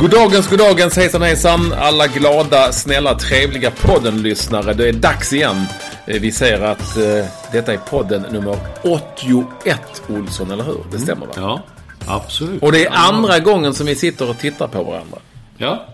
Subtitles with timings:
[0.00, 4.74] Goddagens, goddagens, hejsan hejsan alla glada, snälla, trevliga podden-lyssnare.
[4.74, 5.64] Det är dags igen.
[6.06, 10.78] Eh, Vi säger att eh, detta är podden nummer 81, Olsson, eller hur?
[10.92, 11.32] Det stämmer va?
[11.36, 11.62] Ja,
[12.06, 12.62] absolut.
[12.62, 15.18] Och det är andra gången som vi sitter och tittar på varandra.
[15.58, 15.86] Ja.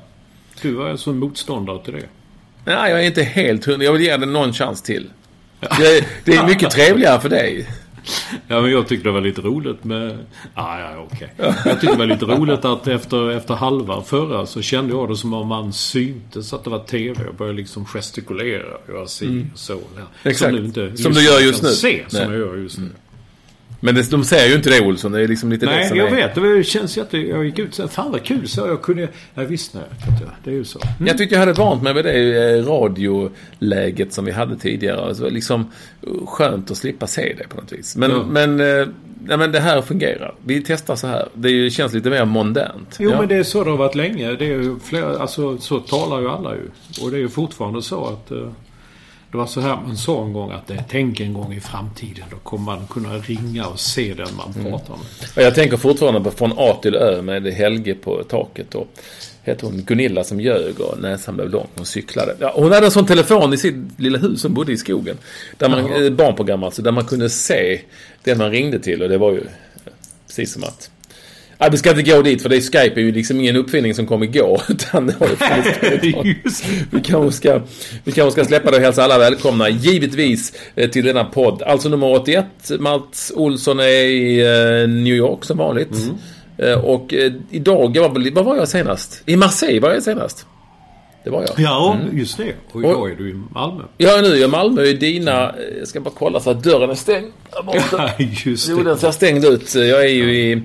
[0.62, 2.06] Du var alltså motståndare till det.
[2.64, 3.84] Nej, jag är inte helt hundra.
[3.84, 5.10] Jag vill ge den någon chans till.
[5.60, 7.70] Det det är mycket trevligare för dig.
[8.48, 10.18] Ja, men jag tyckte det var lite roligt med...
[10.54, 11.34] Ah, ja, okej.
[11.36, 15.16] Jag tyckte det var lite roligt att efter, efter halva förra så kände jag det
[15.16, 17.24] som om man syntes att det var TV.
[17.24, 19.72] Jag började liksom gestikulera och göra si och så.
[19.72, 20.30] Ja.
[20.30, 20.54] Exakt.
[20.54, 21.68] Som, inte Som du gör just nu.
[21.68, 22.26] Se, som Nej.
[22.26, 22.40] Mm.
[22.40, 22.90] jag gör just nu.
[23.84, 25.12] Men det, de säger ju inte det, Olsson.
[25.12, 26.16] Det är liksom lite det Nej, som jag är...
[26.16, 26.34] vet.
[26.34, 27.18] Det känns jätte...
[27.18, 28.48] Jag gick ut och fan vad kul.
[28.48, 29.08] Så jag kunde...
[29.34, 29.82] Ja, visst, nej.
[30.44, 30.80] Det är ju så.
[31.06, 35.00] Jag tyckte jag hade vant mig vid det eh, radioläget som vi hade tidigare.
[35.00, 35.60] Alltså liksom
[36.02, 37.96] eh, skönt att slippa se det på något vis.
[37.96, 38.24] Men, Ja.
[38.30, 38.86] men, eh,
[39.24, 40.34] nej, men det här fungerar.
[40.44, 41.28] Vi testar så här.
[41.34, 42.96] Det känns lite mer mondänt.
[42.98, 43.18] Jo Ja.
[43.18, 44.32] men det är så det har varit länge.
[44.32, 46.70] Det är ju flera, alltså så talar ju alla ju.
[47.04, 48.32] Och det är ju fortfarande så att
[49.32, 52.24] det var så här man sa en gång att eh, tänk en gång i framtiden
[52.30, 54.70] då kommer man kunna ringa och se den man Mm.
[54.72, 55.06] pratar med.
[55.36, 58.74] Och jag tänker fortfarande på Från A till Ö med Helge på taket.
[58.74, 58.88] Och
[59.42, 61.66] heter hon Gunilla som ljög och näsan blev lång.
[61.74, 62.36] Hon cyklade.
[62.40, 64.42] Ja, hon hade en sån telefon i sitt lilla hus.
[64.42, 65.16] Hon bodde i skogen.
[65.58, 66.04] Där man, Jaha.
[66.04, 66.82] eh, barnprogram alltså.
[66.82, 67.80] Där man kunde se
[68.24, 69.02] den man ringde till.
[69.02, 69.92] Och det var ju eh,
[70.26, 70.90] precis som att
[71.62, 73.94] Ja, vi ska inte gå dit för det är Skype är ju liksom ingen uppfinning
[73.94, 74.62] som kom igår.
[74.68, 75.14] Utan det
[76.90, 77.60] Vi kanske ska,
[78.04, 81.62] vi kanske ska släppa det och hälsa alla välkomna, givetvis, eh, till denna podd.
[81.62, 82.46] Alltså nummer 81.
[82.78, 85.96] Mats Olsson är i eh, New York som vanligt.
[86.58, 87.14] Eh, Och
[87.50, 89.22] idag, jag var, var var jag senast?
[89.26, 90.46] I Marseille var jag senast.
[91.24, 91.50] Det var jag.
[91.58, 92.52] Ja, just det.
[92.72, 93.82] Och idag är du i Malmö.
[93.98, 95.54] Jag är nu i Malmö i dina...
[95.78, 97.32] Jag ska bara kolla så att dörren är stängd.
[97.92, 98.10] Ja,
[98.44, 98.96] just Jo, den det.
[98.96, 99.74] ser stängd ut.
[99.74, 100.62] Jag är ju i,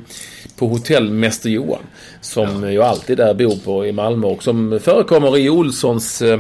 [0.58, 1.82] på hotell Mäster Johan.
[2.22, 6.40] Som jag alltid där bor på i Malmö och som förekommer i Olssons, eh,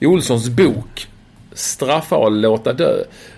[0.00, 1.06] i Olssons bok
[1.52, 2.96] Straffa och låta dö.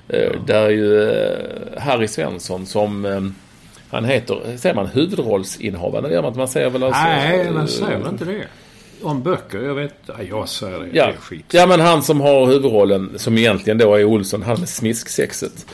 [0.09, 1.39] Eh, Där ju eh,
[1.79, 3.33] Harry Svensson som
[3.91, 6.09] han heter, säger man huvudrollsinnehavare?
[6.09, 6.39] Det gör man inte.
[6.39, 7.03] Man säger väl alltså...
[7.03, 8.45] Nej, eh, säger man inte det?
[9.03, 9.59] Om böcker?
[9.59, 10.89] Jag vet Ja, jag säger det.
[10.93, 11.07] Ja.
[11.07, 11.45] Det är skit.
[11.51, 15.67] ja, men han som har huvudrollen, som egentligen då är Olsson, han med smisksexet.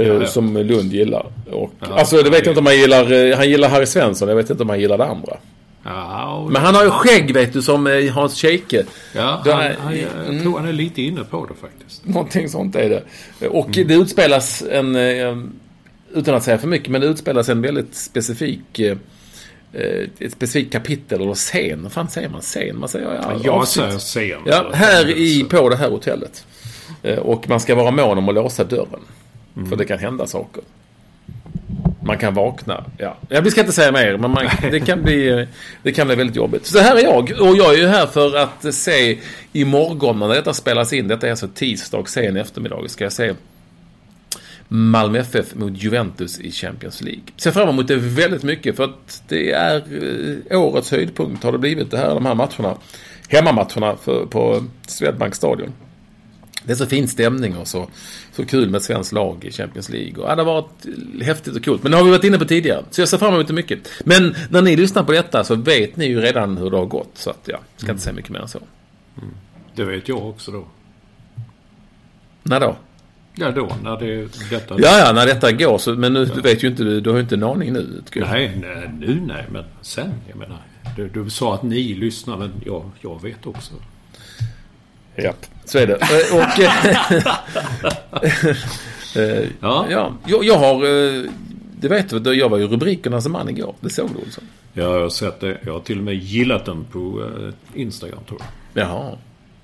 [0.00, 0.26] Eh, ja.
[0.26, 1.26] Som Lund gillar.
[1.52, 3.12] Och, Ja, alltså, det vet jag inte om han gillar.
[3.30, 5.36] eh, Han gillar Harry Svensson, jag vet inte om han gillar det andra.
[6.50, 8.84] Men han har ju skägg, vet du, som eh, Hans Scheike.
[9.14, 12.04] ja han, han, jag tror han är lite inne på det faktiskt.
[12.06, 13.02] Någonting sånt är det.
[13.48, 13.88] Och Mm.
[13.88, 14.96] det utspelas en,
[16.14, 18.80] utan att säga för mycket, men det utspelas en väldigt specifik
[20.18, 21.82] ett specifikt kapitel eller scen.
[21.82, 22.40] Vad fan säger man?
[22.40, 22.78] Scen?
[22.78, 24.38] Man säger ja, Jag säger scen.
[24.44, 26.44] Ja, här i, på det här hotellet.
[27.18, 29.00] Och man ska vara mån om att låsa dörren.
[29.66, 30.62] För det kan hända saker.
[32.02, 32.84] Man kan vakna.
[32.98, 33.16] Ja.
[33.28, 35.46] vi ska inte säga mer, men man, det, kan bli,
[35.82, 36.66] det kan bli väldigt jobbigt.
[36.66, 37.32] Så här är jag.
[37.40, 39.18] Och jag är ju här för att se
[39.52, 41.08] imorgon när detta spelas in.
[41.08, 42.88] Detta är alltså tisdag, sen eftermiddag.
[42.88, 43.34] Ska jag se
[44.68, 47.22] Malmö FF mot Juventus i Champions League.
[47.36, 49.76] Ser fram emot det väldigt mycket för att det är
[50.50, 52.76] eh, årets höjdpunkt har det blivit det här, de här matcherna.
[53.28, 55.72] Hemmamatcherna för, på Swedbank stadion.
[56.68, 57.88] Det är så fin stämning och så,
[58.32, 60.22] så kul med svenskt lag i Champions League.
[60.22, 60.86] Och, ja, det har varit
[61.22, 61.82] häftigt och coolt.
[61.82, 62.84] Men det har vi varit inne på tidigare.
[62.90, 63.78] Så jag ser fram emot det mycket.
[64.04, 67.10] Men när ni lyssnar på detta så vet ni ju redan hur det har gått.
[67.14, 68.58] Så att, ja, ska inte säga mycket mer än så.
[69.22, 69.34] Mm.
[69.74, 70.66] Det vet jag också då.
[72.42, 72.76] När då?
[73.34, 74.74] Ja, då när det, detta...
[74.78, 75.78] Ja, ja, när detta går.
[75.78, 76.34] Så, men nu, ja.
[76.34, 78.02] du vet ju inte, du, du har ju inte en aning nu.
[78.14, 80.12] Nej, nej, nu nej, men sen.
[80.28, 80.58] Jag menar,
[80.96, 83.74] du, du sa att ni lyssnar, men jag, jag vet också.
[85.22, 85.32] Ja,
[85.64, 85.94] så är det.
[86.32, 86.60] Och,
[89.16, 89.86] eh, ja.
[89.90, 90.74] ja, jag, jag har...
[90.74, 91.24] Eh,
[91.80, 93.74] det vet du, jag var ju rubrikernas man igår.
[93.80, 94.44] Det såg du Olsson?
[94.72, 95.58] Ja, jag har sett det.
[95.64, 98.48] Jag har till och med gillat den på eh, Instagram tror jag.
[98.84, 99.16] Jaha.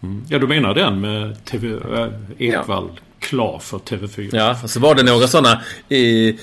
[0.02, 0.24] Mm.
[0.28, 2.08] Ja, du menar den med TV, äh,
[2.38, 3.00] Ekvall ja.
[3.18, 4.28] klar för TV4?
[4.32, 6.34] Ja, så var det några sådana, eh,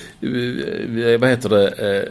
[1.18, 2.08] vad heter det, eh,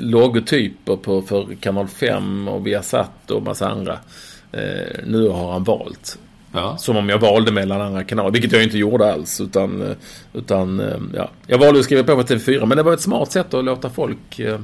[0.00, 3.98] logotyper på, för Kanal 5 och Viasat och massa andra.
[4.52, 6.18] Eh, nu har han valt.
[6.52, 6.76] Ja.
[6.76, 9.40] Som om jag valde mellan andra kanaler, vilket jag inte gjorde alls.
[9.40, 9.94] Utan,
[10.32, 11.30] utan eh, ja.
[11.46, 13.90] Jag valde att skriva på på TV4, men det var ett smart sätt att låta
[13.90, 14.60] folk eh,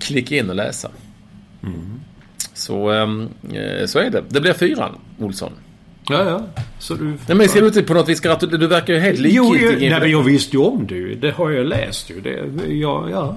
[0.00, 0.88] klicka in och läsa.
[1.62, 2.00] Mm.
[2.54, 3.06] Så, eh,
[3.86, 4.22] så är det.
[4.28, 5.52] Det blir fyran, Olsson.
[6.08, 6.62] Ja, ja.
[6.78, 7.04] Så du...
[7.04, 8.58] Nej, men ska du inte på något vis gratulera?
[8.58, 9.68] Du verkar ju helt likgiltig.
[9.70, 12.20] Jo, nej, men jag visste ju om det Det har jag läst ju.
[12.20, 13.36] Det, ja, ja.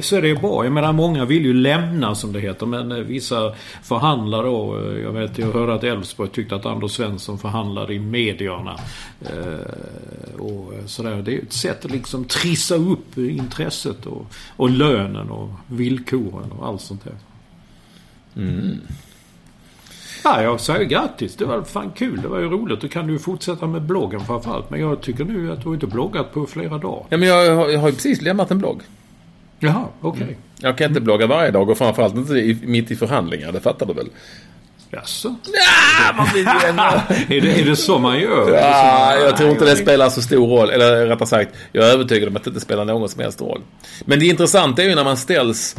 [0.00, 0.64] Så är det bra.
[0.64, 2.66] Jag menar många vill ju lämna som det heter.
[2.66, 4.78] Men eh, vissa förhandlar då.
[4.78, 8.76] Eh, jag vet, jag hörde att Elfsborg tyckte att Anders Svensson förhandlade i medierna.
[9.20, 11.22] Eh, och sådär.
[11.22, 14.26] Det är ett sätt att liksom trissa upp intresset och,
[14.56, 17.14] och lönen och villkoren och allt sånt där.
[18.42, 18.80] Mm.
[20.24, 21.36] Ja, jag säger grattis.
[21.36, 22.20] Det var fan kul.
[22.22, 22.80] Det var ju roligt.
[22.80, 24.70] Då kan du fortsätta med bloggen framförallt.
[24.70, 27.06] Men jag tycker nu att du inte bloggat på flera dagar.
[27.08, 28.82] Ja, men jag, har, jag har ju precis lämnat en blogg.
[29.60, 30.22] Jaha, okej.
[30.22, 30.34] Okay.
[30.34, 30.40] Mm.
[30.60, 33.52] Jag kan inte blogga varje dag och framförallt inte i, mitt i förhandlingar.
[33.52, 34.08] Det fattar du väl?
[34.90, 35.34] Jaså?
[35.44, 36.48] Ja, man blir ju
[37.36, 38.54] är, det, är det så man gör?
[38.54, 40.70] Ja, jag tror inte det spelar så stor roll.
[40.70, 43.60] Eller rättare sagt, jag är övertygad om att det inte spelar någon som helst roll.
[44.04, 45.76] Men det intressanta är ju när man ställs,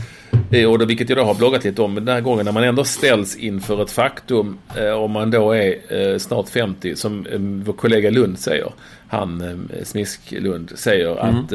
[0.52, 2.64] eh, och det, vilket jag då har bloggat lite om den här gången, när man
[2.64, 7.28] ändå ställs inför ett faktum, eh, om man då är eh, snart 50, som
[7.66, 8.72] vår kollega Lund säger,
[9.12, 11.36] han Smisk Lund säger mm.
[11.36, 11.54] att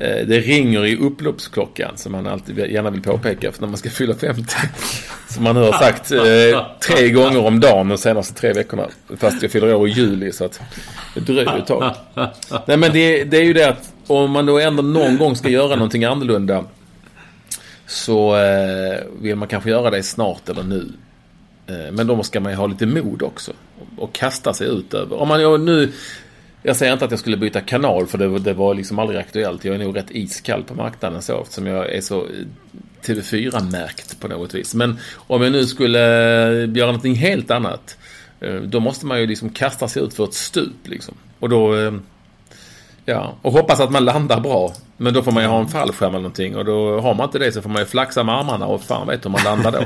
[0.00, 3.90] Eh, det ringer i upploppsklockan som man alltid gärna vill påpeka för när man ska
[3.90, 4.42] fylla 50.
[5.28, 8.86] Som man har sagt eh, tre gånger om dagen de senaste tre veckorna.
[9.16, 10.60] Fast jag fyller år i juli så att
[11.14, 11.94] det dröjer ett tag.
[12.66, 15.48] Nej men det, det är ju det att om man då ändå någon gång ska
[15.48, 16.64] göra någonting annorlunda
[17.86, 20.92] så eh, vill man kanske göra det snart eller nu.
[21.66, 23.52] Eh, men då ska man ju ha lite mod också.
[23.96, 25.20] Och kasta sig ut över.
[25.20, 25.92] Om man nu
[26.68, 29.64] jag säger inte att jag skulle byta kanal för det, det var liksom aldrig aktuellt.
[29.64, 32.26] Jag är nog rätt iskall på marknaden så eftersom jag är så
[33.02, 34.74] TV4-märkt på något vis.
[34.74, 35.98] Men om jag nu skulle
[36.74, 37.96] göra någonting helt annat.
[38.40, 41.14] Eh, då måste man ju liksom kasta sig ut för ett stup liksom.
[41.38, 41.76] Och då...
[41.76, 41.92] Eh,
[43.04, 44.72] ja, och hoppas att man landar bra.
[44.96, 46.56] Men då får man ju ha en fallskärm eller någonting.
[46.56, 49.06] Och då har man inte det så får man ju flaxa med armarna och fan
[49.06, 49.84] vet hur man landar då.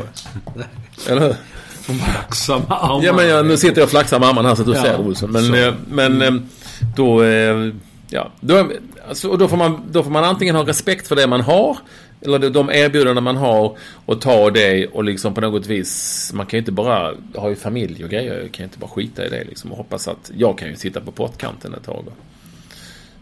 [1.12, 1.34] eller hur?
[1.82, 3.04] Flaxa med armarna.
[3.04, 4.82] Ja, men jag, nu sitter jag och flaxar med armarna här så att du ja,
[4.82, 5.30] ser Olsson.
[5.30, 6.48] Men, eh, men mm
[6.96, 7.24] då...
[7.24, 7.72] Eh,
[8.10, 8.70] ja, då,
[9.08, 11.76] alltså, och då, får man, då får man antingen ha respekt för det man har.
[12.20, 13.76] Eller de erbjudanden man har.
[14.06, 16.30] Och ta det och liksom på något vis.
[16.34, 18.40] Man kan ju inte bara ha ju familj och grejer.
[18.40, 19.72] Jag kan ju inte bara skita i det liksom.
[19.72, 22.04] Och hoppas att jag kan ju sitta på pottkanten ett tag.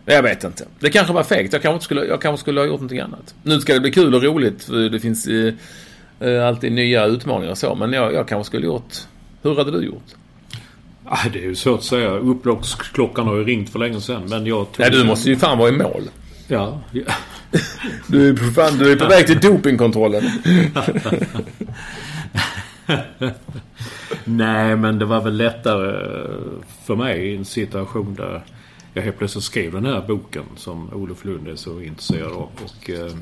[0.04, 0.64] Jag vet inte.
[0.78, 1.52] Det kanske var fegt.
[1.52, 3.34] Jag kanske skulle, jag kanske skulle ha gjort någonting annat.
[3.43, 4.64] Nu ska det bli kul och roligt.
[4.64, 5.55] För det finns eh,
[6.20, 7.74] eh alltid nya utmaningar och så.
[7.74, 8.94] Men jag, jag kanske skulle gjort...
[9.43, 10.14] Hur hade du gjort?
[11.12, 12.10] Ah, det är ju svårt att säga.
[12.10, 14.22] Upploppsklockan har ju ringt för länge sedan.
[14.29, 16.10] Men jag Nej, du måste ju fan vara i mål.
[16.48, 16.81] Ja.
[18.06, 20.24] du, är på, fan, du är på väg till dopingkontrollen.
[24.24, 26.10] Nej, men det var väl lättare
[26.84, 28.44] för mig i en situation där
[28.94, 32.48] jag helt plötsligt skrev den här boken som Olof Lund är så intresserad av.
[32.64, 33.12] Och, eh,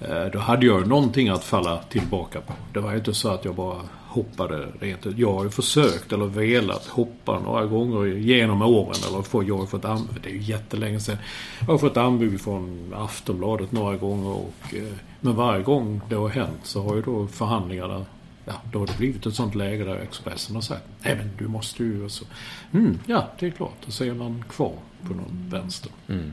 [0.00, 2.52] eh då hade jag någonting att falla tillbaka på.
[2.72, 3.80] Det var ju inte så att jag bara
[4.12, 5.18] hoppade rent ut.
[5.18, 8.96] Jag har ju försökt eller velat hoppa några gånger genom åren.
[9.08, 11.16] Eller få, jag har fått anbud, det är ju jättelänge sedan.
[11.60, 14.30] Jag har fått anbud från Aftonbladet några gånger.
[14.30, 18.04] Och, eh, men varje gång det har hänt så har ju då förhandlingarna
[18.44, 21.48] Ja, då har det blivit ett sånt läge där Expressen har sagt Nej men du
[21.48, 22.08] måste ju...
[22.08, 22.24] Så,
[22.72, 23.76] mm, ja, det är klart.
[23.86, 24.74] Då ser man kvar
[25.08, 25.92] på någon vänster.
[26.08, 26.32] Mm.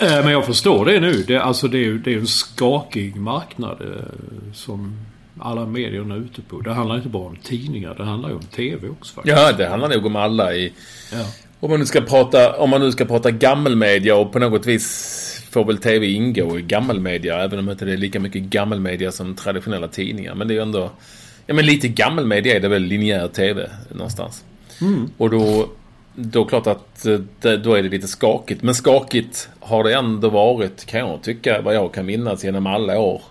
[0.00, 1.12] Eh, men jag förstår det nu.
[1.12, 4.96] Det, alltså det är ju en skakig marknad eh, som
[5.40, 6.60] alla medierna ute på.
[6.60, 9.36] Det handlar inte bara om tidningar, det handlar ju om TV också faktiskt.
[9.36, 10.72] Ja, det handlar nog om alla i...
[11.12, 11.26] Ja.
[11.60, 15.46] Om man nu ska prata, om man nu ska prata gammelmedia och på något vis
[15.50, 19.34] får väl TV ingå i gammelmedia, även om inte det är lika mycket gammelmedia som
[19.34, 20.34] traditionella tidningar.
[20.34, 20.90] Men det är ju ändå...
[21.46, 24.44] Ja, men lite gammelmedia är det väl linjär TV någonstans.
[25.16, 25.68] Och då,
[26.14, 28.62] då klart att eh, då är det lite skakigt.
[28.62, 32.98] Men skakigt har det ändå varit, kan jag tycka, vad jag kan minnas genom alla
[32.98, 33.22] år.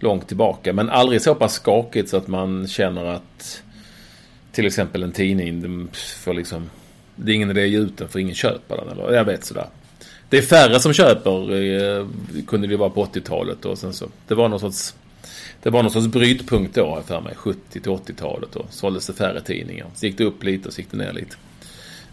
[0.00, 0.72] Långt tillbaka.
[0.72, 3.62] Men aldrig så pass skakigt så att man känner att
[4.52, 5.88] till exempel en tidning,
[6.24, 6.70] får liksom,
[7.16, 8.88] det är ingen idé att ge ut den för ingen köper den.
[8.88, 9.66] Eller jag vet sådär.
[10.28, 12.06] Det är färre som köper, eh,
[12.46, 13.64] kunde det vara på 80-talet.
[13.64, 14.94] Och sen så, det var någon sorts
[15.62, 17.34] det var någon sorts brytpunkt då, har jag för mig.
[17.36, 18.48] 70 till 80-talet.
[18.52, 19.86] Då såldes det färre tidningar.
[19.94, 21.36] Så gick det upp lite och så gick det ner lite.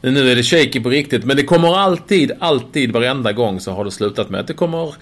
[0.01, 1.23] Men nu är det shaky på riktigt.
[1.23, 4.95] Men det kommer alltid, alltid, varenda gång så har det slutat med att det kommer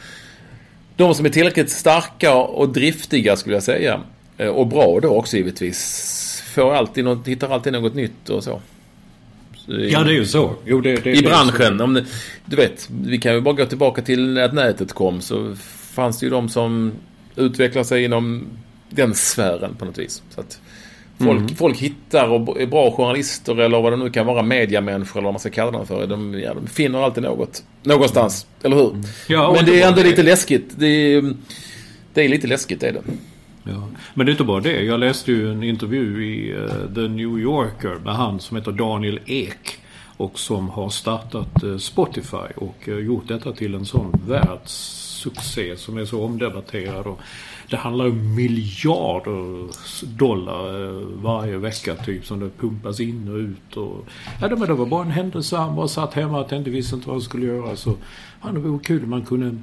[1.02, 4.02] de som är tillräckligt starka och driftiga skulle jag säga.
[4.38, 6.44] eh, Och bra då också givetvis.
[6.56, 8.62] Får alltid något, hittar alltid något nytt och så.
[9.56, 10.56] Så det- Ja, det är ju så.
[10.66, 11.82] Jo, det, det, i branschen.
[11.82, 12.06] Om det,
[12.46, 15.56] du vet, vi kan ju bara gå tillbaka till att nätet kom så
[15.94, 16.92] fanns det ju de som
[17.36, 18.46] utvecklade sig inom
[18.90, 20.22] den sfären på något vis.
[20.36, 20.60] Så att
[21.22, 21.56] folk, Mm.
[21.56, 25.34] folk hittar och är bra journalister eller vad det nu kan vara, mediamänniskor eller vad
[25.34, 26.08] man ska kalla dem för.
[26.08, 27.64] De, ja, de finner alltid något.
[27.84, 28.94] Någonstans, eller hur?
[29.28, 30.10] Ja, och Men det är ändå det.
[30.10, 30.74] lite läskigt.
[30.78, 31.34] Det är,
[32.14, 33.02] det är lite läskigt, det är det.
[33.64, 33.88] Ja.
[34.14, 34.82] Men det är inte bara det.
[34.84, 39.20] Jag läste ju en intervju i eh, The New Yorker med han som heter Daniel
[39.26, 39.78] Ek.
[40.18, 45.98] Och som har startat eh, Spotify och eh, gjort detta till en sån världssuccé som
[45.98, 47.08] är så omdebatterad.
[47.08, 47.20] Och
[47.72, 49.68] det handlar om miljarder
[50.18, 53.78] dollar eh, varje vecka typ som det pumpas in och ut.
[53.78, 54.06] Och,
[54.42, 55.58] ja, men det var bara en händelse.
[55.58, 57.76] Han bara satt hemma och tänkte visste inte vad han skulle göra.
[57.76, 57.96] Så
[58.44, 59.58] ja, det vore kul om man kunde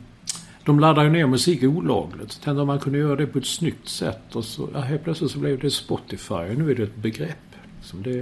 [0.65, 2.33] de laddar ju ner musik olagligt.
[2.33, 4.37] Så tänkte om man kunde göra det på ett snyggt sätt.
[4.37, 6.35] Och så ja, helt plötsligt så blev det Spotify.
[6.35, 7.38] Och nu är det ett begrepp.
[7.79, 8.21] Liksom det,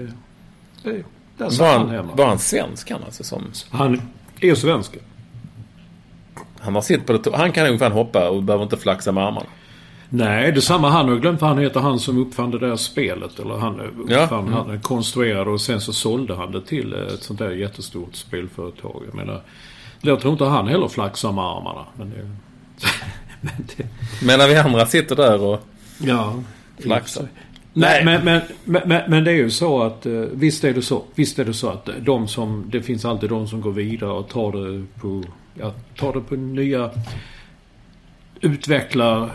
[0.83, 1.05] det,
[1.37, 2.15] där Var satt han han, hemma.
[2.15, 3.25] var han svensk han alltså?
[3.25, 4.01] Som, Han
[4.41, 4.97] är svensk.
[6.59, 9.47] han har sitt på det, Han kan ungefär hoppa och behöver inte flaxa med armarna.
[10.17, 10.91] Nej, det samma.
[10.91, 11.81] Han har glömt vad han heter.
[11.81, 13.39] Han som uppfann det där spelet.
[13.39, 14.65] Eller han uppfann, Ja.
[14.69, 19.03] han konstruerade och sen så sålde han det till ett sånt där jättestort spelföretag.
[19.07, 19.43] Jag menar,
[20.01, 21.87] jag tror inte han heller flaxar med armarna.
[21.97, 22.17] Men det,
[23.41, 23.87] men det,
[24.27, 25.61] Men när vi andra sitter där och
[25.99, 26.35] ja.
[26.79, 27.29] flaxar.
[27.73, 31.03] Nej, men, men, men, men, det är ju så att eh, visst är det så.
[31.15, 34.29] Visst är det så att de som, det finns alltid de som går vidare och
[34.29, 36.91] tar det på, ja, tar det på nya,
[38.41, 39.31] utvecklar,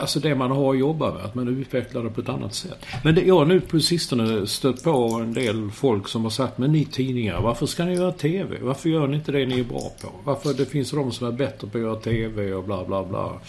[0.00, 1.24] alltså det man har att jobba med.
[1.24, 2.86] Att man utvecklar det på ett annat sätt.
[3.04, 6.58] Men det, jag har nu på sistone stött på en del folk som har sagt,
[6.58, 8.58] men ni tidningar, varför ska ni göra TV?
[8.60, 10.08] Varför gör ni inte det ni är bra på?
[10.24, 13.40] Varför det finns de som är bättre på att göra TV och bla bla bla.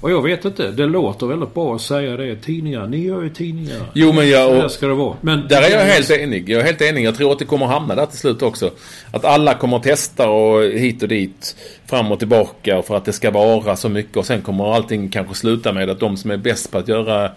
[0.00, 2.36] Och jag vet inte, det låter väldigt bra att säga det.
[2.36, 3.90] Tidningar, ni gör ju tidningar.
[3.94, 5.16] Jo, men jag- och- där ska det vara.
[5.20, 6.48] Men Där är jag helt enig.
[6.48, 7.04] Jag är helt enig.
[7.04, 8.70] Jag tror att det kommer hamna där till slut också.
[9.12, 11.56] Att alla kommer att testa och hit och dit.
[11.86, 14.16] Fram och tillbaka för att det ska vara så mycket.
[14.16, 17.30] Och sen kommer allting kanske sluta med att de som är bäst på att göra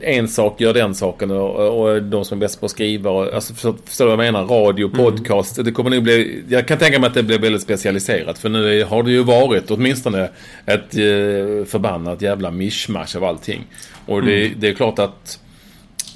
[0.00, 3.10] en sak gör den saken och, och de som är bäst på att skriva.
[3.10, 4.46] Och, alltså, förstår förstår du vad jag menar?
[4.46, 5.64] Radio, podcast.
[5.64, 6.44] Det kommer nog bli...
[6.48, 8.38] Jag kan tänka mig att det blir väldigt specialiserat.
[8.38, 10.30] För nu har det ju varit åtminstone
[10.66, 13.66] ett eh, förbannat jävla mischmasch av allting.
[14.06, 15.38] Och det, det är klart att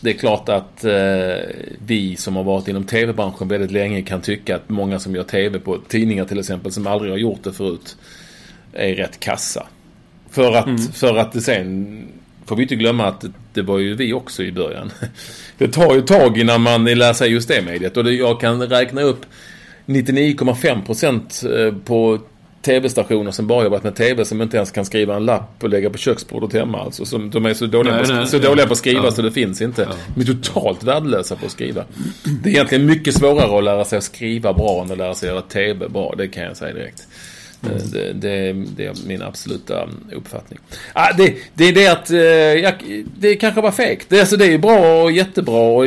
[0.01, 0.93] det är klart att eh,
[1.87, 5.59] vi som har varit inom tv-branschen väldigt länge kan tycka att många som gör tv
[5.59, 7.97] på tidningar till exempel som aldrig har gjort det förut
[8.73, 9.67] är rätt kassa.
[10.31, 12.09] För att, för att det sen
[12.47, 14.93] får vi inte glömma att det, var ju vi också i början.
[15.59, 18.63] Det tar ju tag innan man lär sig just det mediet och det, jag kan
[18.63, 19.27] räkna upp
[19.87, 22.19] 99,5% eh, på
[22.67, 25.91] tv-stationer som bara jobbat med tv som inte ens kan skriva en lapp och lägga
[25.91, 26.81] på köksbordet hemma.
[26.81, 28.41] Alltså, som, de är så dåliga, Nej, på, nej, så ja.
[28.41, 29.11] dåliga på att skriva Ja.
[29.11, 29.89] så det finns inte.
[30.15, 31.85] De är totalt värdelösa på att skriva.
[32.43, 35.29] Det är egentligen mycket svårare att lära sig att skriva bra än att lära sig
[35.29, 36.15] att göra tv bra.
[36.19, 37.09] Det kan jag säga direkt.
[37.67, 40.59] Eh, Det, det, det är min absoluta uppfattning.
[40.93, 42.75] Ah, det, det är det att eh, jag,
[43.19, 44.07] det kanske var fegt.
[44.09, 45.85] Det, alltså, det är bra och jättebra och,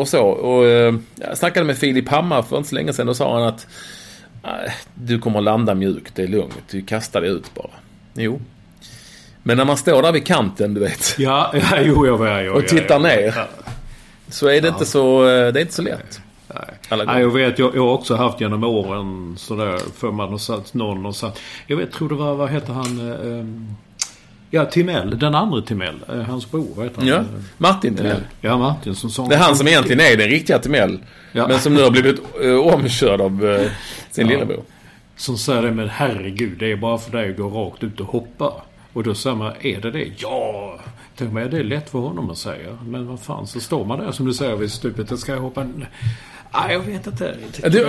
[0.00, 0.22] och så.
[0.26, 3.42] Och, eh, jag snackade med Filip Hammar för inte så länge sedan och sa han
[3.48, 3.66] att
[4.42, 6.62] "Ah, du kommer att landa mjukt, det är lugnt.
[6.70, 7.70] Du kastar dig ut bara.
[8.14, 8.40] Jo.
[9.42, 12.52] Men när man står där vid kanten, du vet, Ja, ja jo, jag vet.
[12.52, 13.34] och tittar ner.
[14.28, 16.20] Så är det inte så, eh, det är inte så lätt.
[17.06, 17.58] Nej, jag vet.
[17.58, 21.40] Jag, jag har också haft genom åren sådär för man har satt någon och satt.
[21.66, 23.10] Jag vet, tror det var, vad heter han?
[23.10, 23.66] eh, ehm,
[24.50, 25.18] ja, Timell.
[25.18, 26.04] Den andra Timell.
[26.08, 27.08] eh, Hans bror, vad heter han?
[27.08, 27.22] Ja,
[27.58, 28.20] Martin Timell.
[28.40, 29.28] Ja, Martin som sång.
[29.28, 30.98] Det är han som egentligen är den riktiga Timell.
[31.32, 31.48] Ja.
[31.48, 33.70] Men som nu har blivit uh, omkörd av eh,
[34.10, 34.32] sin Ja.
[34.32, 34.62] lillebror.
[35.16, 38.06] Som säger det, men herregud, det är bara för dig att gå rakt ut och
[38.06, 38.52] hoppa.
[38.92, 40.08] Och då säger man, är det det?
[40.16, 40.78] Ja!
[41.16, 42.78] Tänk mig, det är lätt för honom att säga.
[42.86, 45.10] Men vad fan, så står man där som du säger vid stupet.
[45.10, 45.66] Jag ska hoppa...
[46.54, 47.36] Nej, jag vet inte.
[47.62, 47.80] Jag det-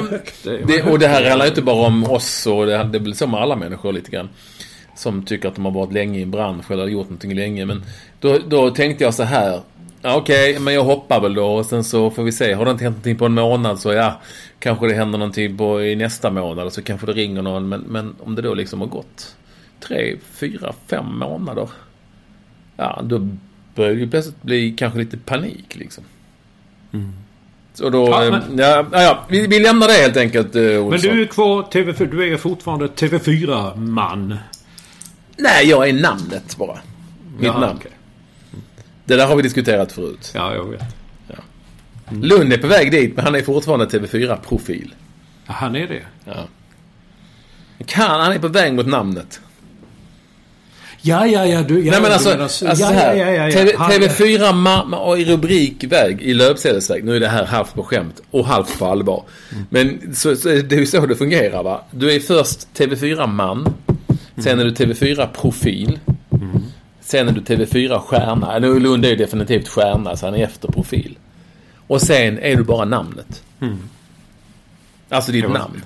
[0.43, 0.57] det.
[0.67, 3.27] Det och det här handlar ju inte bara om oss och det, det väl så
[3.27, 4.29] med alla människor lite grann.
[4.95, 7.65] Som tycker att de har varit länge i en bransch eller gjort någonting länge.
[7.65, 7.83] Men
[8.19, 9.61] då, då tänkte jag så här.
[10.01, 12.53] Ja, Okej, men jag hoppar väl då och sen så får vi se.
[12.53, 14.21] Har det inte hänt någonting på en månad så ja,
[14.59, 17.69] kanske det händer någonting på, i nästa månad och så kanske det ringer någon.
[17.69, 19.35] Men, men om det då liksom har gått
[19.79, 21.69] tre, fyra, fem månader.
[22.77, 23.27] Ja, då
[23.75, 26.03] börjar det ju plötsligt bli kanske lite panik liksom.
[27.75, 30.61] Så då, Ja, ja, men- ja, ja, ja, vi, vi lämnar det helt enkelt, eh,
[30.61, 31.15] Men Olsson.
[31.15, 32.05] du är kvar TV4.
[32.11, 34.37] Du är fortfarande TV4-man.
[35.37, 36.77] Nej, jag är namnet bara.
[37.37, 37.77] Mitt Jaha, namn.
[37.79, 37.91] okej.
[39.05, 40.31] Det där har vi diskuterat förut.
[40.35, 40.81] Ja, jag vet.
[42.11, 44.93] Lund är på väg dit, men han är fortfarande TV4-profil.
[45.47, 46.01] Ja, han är det.
[47.85, 49.41] Kan, han är på väg mot namnet.
[51.07, 51.61] Ja, ja, ja.
[51.61, 53.15] Du, ja, Nej men du alltså, menar alltså så- så ja, här.
[53.15, 57.03] ja, ja, ja, TV, Han- TV4 ma- och i rubrikväg i löpsedelsväg.
[57.03, 59.23] Nu är det här halvt på skämt och halvt på allvar.
[59.69, 61.81] Men så, så, det är ju så det fungerar va.
[61.91, 63.73] Du är först TV4-man.
[64.37, 65.99] Sen är du TV4-profil.
[67.01, 68.59] Sen är du TV4-stjärna.
[68.59, 71.17] Nu Lund är ju definitivt stjärna så han är efter profil.
[71.87, 73.43] Och sen är du bara namnet.
[75.09, 75.81] Alltså ditt namn.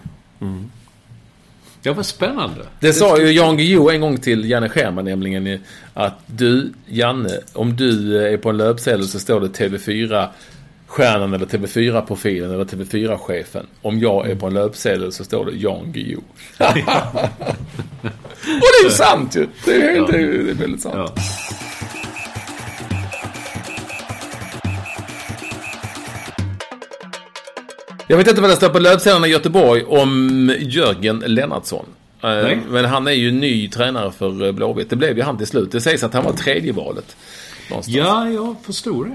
[1.82, 2.66] Ja, vad spännande.
[2.80, 5.60] Det sa ju Jan Guillou en gång till Janne Scherman nämligen
[5.94, 10.28] att du, Janne, om du är på en löpsedel så står det TV4
[10.88, 13.66] Stjärnan eller TV4-profilen eller TV4-chefen.
[13.82, 16.22] Om jag är på en löpsedel så står det Jan Guillou.
[18.44, 19.48] Och det är ju sant ju!
[19.66, 20.96] Det är, det är, det är väldigt sant.
[20.98, 21.14] Ja.
[28.12, 31.86] Jag vet inte vad det står på löpsedeln i Göteborg om Jörgen Lennartsson.
[32.24, 32.60] Eh, Nej.
[32.70, 34.90] Men han är ju ny tränare för eh, Blåvitt.
[34.90, 35.72] Det blev ju han till slut.
[35.72, 37.16] Det sägs att han var tredje valet.
[37.70, 37.96] Någonstans.
[37.98, 39.08] ja, jag förstod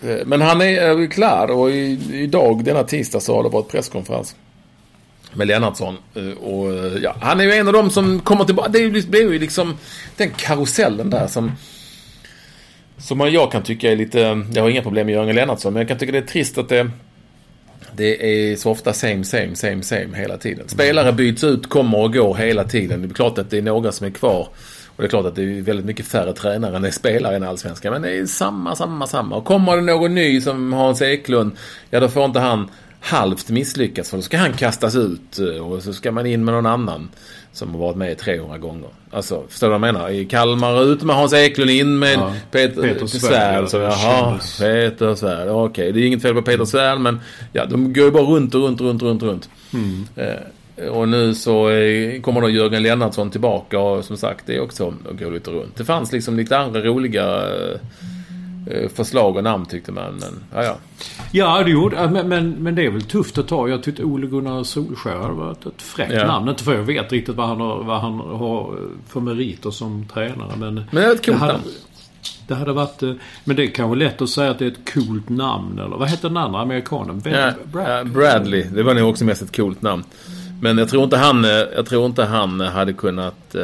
[0.00, 0.10] det.
[0.12, 4.36] Eh, Men han är klar och idag, denna tisdag, så har det varit presskonferens
[5.32, 5.96] med Lennartsson.
[6.40, 6.66] Och
[7.02, 8.68] ja, han är ju en av dem som kommer tillbaka.
[8.68, 9.74] Det är ju- liksom
[10.16, 11.52] den karusellen där som
[12.98, 14.18] som jag kan tycka är lite...
[14.54, 16.68] Jag har inga problem med Jörgen Lennartsson, men jag kan tycka det är trist att
[16.68, 16.90] det
[17.96, 20.68] det är så ofta same, same, same, same hela tiden.
[20.68, 23.02] Spelare byts ut, kommer och går hela tiden.
[23.02, 24.48] Det är klart att det är några som är kvar.
[24.96, 27.38] Och det är klart att det är väldigt mycket färre tränare än det är spelare
[27.38, 27.92] i Allsvenskan.
[27.92, 29.36] Men det är samma, samma, samma.
[29.36, 31.52] Och kommer det någon ny som Hans Eklund,
[31.90, 32.70] ja då får inte han
[33.04, 34.10] halvt misslyckas.
[34.10, 37.08] För då ska han kastas ut eh, och så ska man in med någon annan
[37.52, 38.88] som har varit med 300 gånger.
[39.10, 40.10] Alltså, förstår du vad jag menar?
[40.10, 43.68] I Kalmar ut med Hans Eklund, in med Ja, Peter, Peter Svärd.
[43.68, 45.92] Så, ja, jaha, Peter Svärd, okej.
[45.92, 47.20] Det är inget fel på Peter Svärd men
[47.52, 49.22] ja, de går ju bara runt och runt och runt och runt.
[49.22, 49.48] Runt.
[50.16, 54.60] Eh, och nu så eh, kommer då Jörgen Lennartsson tillbaka och som sagt det är
[54.60, 55.76] också att gå lite runt.
[55.76, 57.80] Det fanns liksom lite andra roliga eh,
[58.94, 60.14] förslag och namn tyckte man.
[60.20, 60.76] Men ja, ja.
[61.32, 63.68] Ja, det gjorde men, men, men det är väl tufft att ta.
[63.68, 66.26] Jag tyckte Ole Gunnar Solskjaer hade varit ett fräckt Ja.
[66.26, 66.48] namn.
[66.48, 70.52] Inte för jag vet riktigt vad han har, vad han har för meriter som tränare.
[70.56, 71.62] Men, Men det är ett coolt namn.
[72.48, 73.02] Det hade varit...
[73.02, 73.12] eh,
[73.44, 75.78] Men det är kanske lätt att säga att det är ett coolt namn.
[75.78, 77.20] Eller vad heter den andra amerikanen?
[77.20, 80.04] Ben, Ja, Brad- ja, Bradley, det var nog också mest ett coolt namn.
[80.60, 83.54] Men jag tror inte han, eh, jag tror inte han hade kunnat...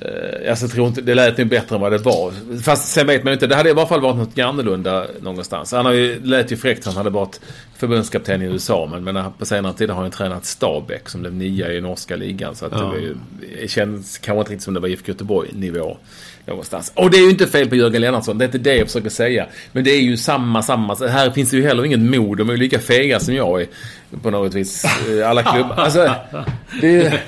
[0.00, 2.32] Eh, alltså, jag tror inte, det lät ju bättre än vad det var.
[2.62, 3.46] Fast sen vet man ju inte.
[3.46, 5.72] Det hade i alla fall varit något annorlunda någonstans.
[5.72, 6.84] Han har ju, lät ju fräckt.
[6.84, 7.40] Han hade varit
[7.76, 8.88] förbundskapten i USA.
[8.90, 12.16] Men, men på senare tid har han ju tränat Stabäck som blev nia i norska
[12.16, 12.54] ligan.
[12.56, 12.86] Så att det, Ja.
[12.86, 13.16] var ju,
[13.62, 15.96] det känns kanske inte riktigt som det var IFK Göteborg-nivå.
[16.46, 16.92] Någonstans.
[16.94, 18.38] Och det är ju inte fel på Jörgen Lennartsson.
[18.38, 19.46] Det är inte det jag försöker säga.
[19.72, 20.94] Men det är ju samma, samma.
[20.94, 22.38] Här finns det ju heller inget mod.
[22.38, 23.66] De är ju lika fega som jag är.
[24.22, 24.84] På något vis.
[24.84, 25.76] Eh, Alla klubbar.
[25.82, 26.14] Alltså,
[26.80, 27.24] det är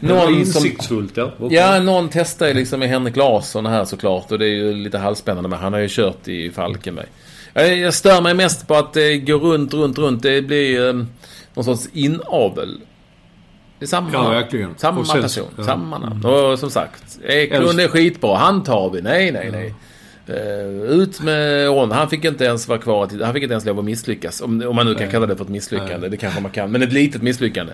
[0.00, 0.34] någon som...
[0.34, 1.32] insiktsfullt, ja.
[1.38, 1.56] Okej.
[1.56, 4.32] Ja, någon testar ju liksom med Henrik Larsson här såklart.
[4.32, 5.48] Och det är ju lite halvspännande.
[5.48, 7.06] Men han har ju kört i Falkenberg.
[7.52, 10.22] Jag, jag stör mig mest på att det går runt, runt, runt.
[10.22, 11.04] Det blir eh,
[11.54, 12.80] någon sorts inavel.
[13.78, 14.74] Det är samma Ja, verkligen.
[14.76, 15.48] Samma sen- person.
[15.58, 15.64] ja.
[15.64, 16.24] Samma namn.
[16.24, 18.36] Och som sagt, Eklund är skitbra.
[18.36, 19.02] Han tar vi.
[19.02, 19.74] Nej, nej, nej.
[20.26, 21.90] Eh, ut med honom.
[21.90, 23.10] Han fick inte ens vara kvar.
[23.24, 24.40] Han fick inte ens lov att misslyckas.
[24.40, 26.08] Om, om man nu kan kalla det för ett misslyckande.
[26.08, 26.70] Det kanske man kan.
[26.70, 27.72] Men ett litet misslyckande.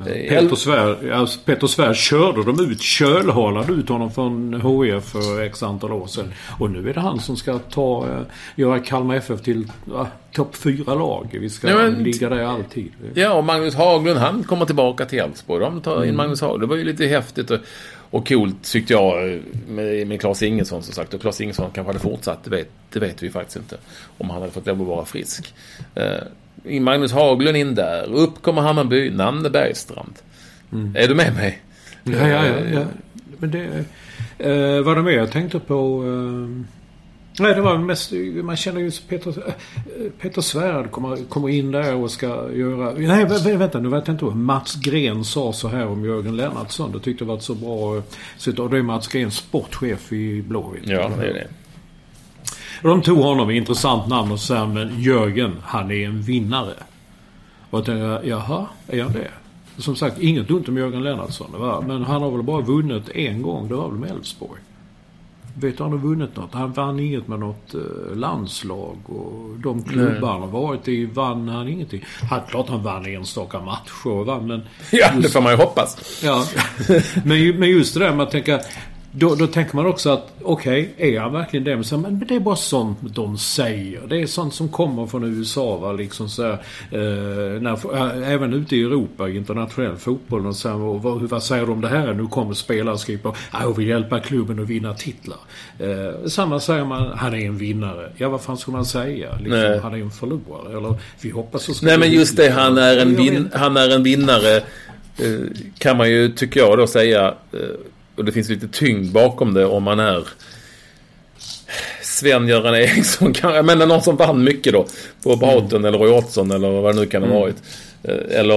[0.00, 5.62] Eh, Peter Svärd, alltså Svärd körde de ut, kölhalade ut honom från HIF för x
[5.62, 6.32] antal år sedan.
[6.58, 8.20] Och nu är det han som ska ta, eh,
[8.56, 11.28] göra Kalmar FF till uh, topp fyra lag.
[11.40, 12.92] Vi ska Ja, men- ligga där alltid.
[13.14, 15.60] Ja, och Magnus Haglund han kommer tillbaka till Elfsborg.
[15.64, 16.08] De tar Mm.
[16.08, 16.62] in Magnus Haglund.
[16.62, 17.58] Det var ju lite häftigt och,
[18.12, 21.14] och coolt tyckte jag med, med Claes Ingesson som sagt.
[21.14, 22.44] Och Claes Ingesson kanske hade fortsatt.
[22.44, 23.76] Det vet, det vet vi faktiskt inte.
[24.18, 25.54] Om han hade fått lov att vara frisk.
[26.00, 28.12] Uh, Magnus Haglund in där.
[28.12, 29.10] Upp kommer Hammarby.
[29.10, 30.14] Namne Bergstrand.
[30.94, 31.62] Är du med mig?
[32.04, 32.20] Mm.
[32.20, 32.80] Ja, ja, ja.
[32.80, 32.84] ja.
[33.38, 33.84] Men det...
[34.38, 36.04] Eh, vad det mer jag tänkte på...
[36.04, 36.81] Eh,
[37.38, 38.12] nej, det var mest...
[38.42, 39.52] Man känner ju Peter, eh,
[40.20, 42.90] Peter Svärd kommer, kommer in där och ska göra...
[42.92, 43.90] Nej, vä- vä- vänta nu.
[43.90, 44.30] Jag tänkte på.
[44.30, 46.92] Mats Gren sa så här om Jörgen Lennartsson.
[46.92, 47.96] Det tyckte jag var så bra...
[47.96, 50.82] eh, och det är Mats Gren, sportchef i Blåvitt.
[50.86, 51.46] Ja, det är det.
[52.82, 56.74] De tog honom, intressant namn, och sa men Jörgen, han är en vinnare.
[57.70, 59.28] Och jag tänkte, jaha, är han det?
[59.78, 61.50] Som sagt, inget ont om Jörgen Lennartsson.
[61.86, 63.68] Men han har väl bara vunnit en gång.
[63.68, 64.60] Det var väl med Elfsborg.
[65.54, 66.54] Vet du, han har vunnit något?
[66.54, 71.48] Han vann inget med något eh, landslag och de klubbar han har varit i vann
[71.48, 72.04] han ingenting.
[72.30, 74.62] Han, klart han vann enstaka matcher vann men...
[74.90, 76.20] Ja, det får man ju hoppas.
[76.24, 76.46] Ja.
[77.24, 78.60] Men, men just det där med att tänka
[79.14, 81.74] då, då tänker man också att okej, okay, är han verkligen det?
[81.74, 84.00] Men, så, men det är bara sånt de säger.
[84.08, 85.76] Det är sånt som kommer från USA.
[85.76, 85.92] Va?
[85.92, 86.52] Liksom så här,
[86.90, 90.46] eh, när, äh, även ute i Europa, internationell fotboll.
[90.46, 92.14] Och så här, och vad, vad säger de om det här?
[92.14, 95.38] Nu kommer spelare och skriver att jag vill hjälpa klubben att vinna titlar.
[95.78, 98.12] Eh, samma säger man, han är en vinnare.
[98.16, 99.38] Ja, vad fan ska man säga?
[99.40, 100.78] Liksom, han är en förlorare.
[100.78, 104.02] Eller vi hoppas så Nej, men just det, han är en, vin, han är en
[104.02, 104.56] vinnare.
[105.18, 105.40] Eh,
[105.78, 107.58] kan man ju, tycker jag då, säga eh,
[108.16, 110.28] och det finns lite tyngd bakom det om man är
[112.02, 113.62] Sven-Göran Eriksson kanske.
[113.62, 114.86] Menar någon som vann mycket då.
[115.22, 115.84] På Broughton mm.
[115.84, 117.40] eller Roy Ottosson eller vad det nu kan ha mm.
[117.40, 117.56] varit.
[118.02, 118.54] Eh, eller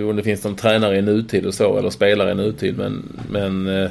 [0.00, 1.78] eh, om det finns någon tränare i nutid och så.
[1.78, 2.78] Eller spelare i nutid.
[2.78, 3.20] Men...
[3.30, 3.90] men eh,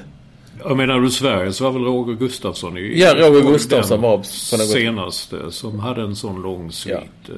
[0.63, 2.99] jag menar du Sverige så var väl Roger Gustafsson i...
[2.99, 4.17] Ja, Roger Gustafsson var...
[4.17, 4.23] På
[4.73, 6.93] senaste som hade en sån lång svit.
[7.25, 7.34] Ja.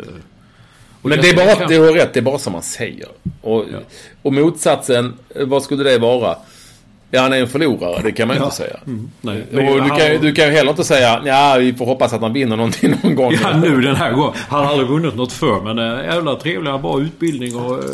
[1.01, 1.69] Men det är bara, kan...
[1.69, 3.07] det har rätt, det är bara som man säger.
[3.41, 3.79] Och, ja.
[4.21, 6.37] och motsatsen, vad skulle det vara?
[7.11, 8.01] Ja, han är en förlorare.
[8.03, 8.43] Det kan man ja.
[8.43, 8.77] inte säga.
[8.87, 9.09] Mm.
[9.21, 9.43] Nej.
[9.51, 12.33] Och du, kan, du kan ju heller inte säga ja, vi får hoppas att han
[12.33, 13.33] vinner någonting någon gång.
[13.43, 14.33] Ja, nu den här gången.
[14.49, 15.61] Han har aldrig vunnit något förr.
[15.63, 16.71] Men äh, jävla trevlig.
[16.71, 17.89] Han bra utbildning och äh,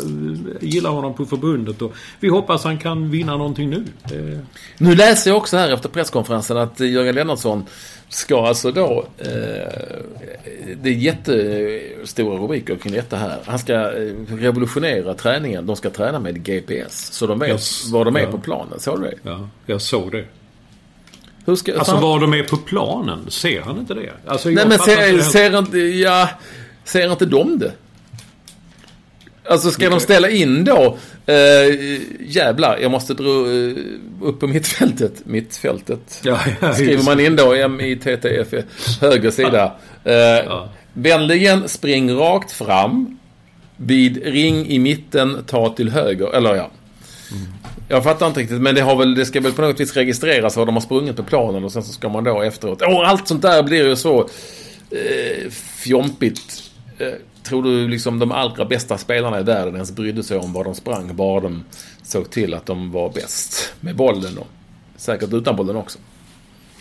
[0.60, 1.82] gillar honom på förbundet.
[1.82, 3.84] Och vi hoppas han kan vinna någonting nu.
[4.02, 4.40] Det...
[4.78, 7.64] Nu läser jag också här efter presskonferensen att Jörgen Lennartsson
[8.14, 9.06] ska alltså då...
[9.18, 9.28] Eh,
[10.82, 13.38] det är jättestora rubriker kring detta här.
[13.44, 15.66] Han ska eh, revolutionera träningen.
[15.66, 17.12] De ska träna med GPS.
[17.12, 17.90] Så de vet yes.
[17.90, 18.30] var de är ja.
[18.30, 18.80] på planen.
[18.80, 19.16] Såg du det?
[19.22, 20.24] Ja, jag såg det.
[21.46, 24.12] Hur ska, alltså var de är på planen, ser han inte det?
[24.26, 26.28] Alltså, Nej men ser, ser, inte, ja,
[26.84, 27.72] ser inte de det?
[29.48, 33.76] Alltså ska de ställa in då Uh, jävlar, jag måste dra uh,
[34.22, 35.12] upp på mittfältet.
[35.26, 36.20] Mittfältet.
[36.24, 38.64] Ja, ja, Skriver man in då M-I-T-T-F,
[39.00, 39.72] höger sida.
[40.06, 40.12] Uh,
[40.46, 40.68] ja.
[40.92, 43.18] Vänligen spring rakt fram.
[43.76, 46.34] Vid ring i mitten, ta till höger.
[46.34, 46.70] Eller ja.
[47.30, 47.52] Mm.
[47.88, 50.56] Jag fattar inte riktigt, men det, har väl, det ska väl på något vis registreras
[50.56, 52.82] vad de har sprungit på planen och sen så ska man då efteråt...
[52.82, 54.20] Oh, allt sånt där blir ju så
[54.90, 56.62] eh, fjompigt.
[56.98, 60.64] Eh, tror du liksom de allra bästa spelarna i världen ens brydde sig om var
[60.64, 61.16] de sprang?
[61.16, 61.64] Bara de
[62.02, 64.46] såg till att de var bäst med bollen och
[64.96, 65.98] säkert utan bollen också.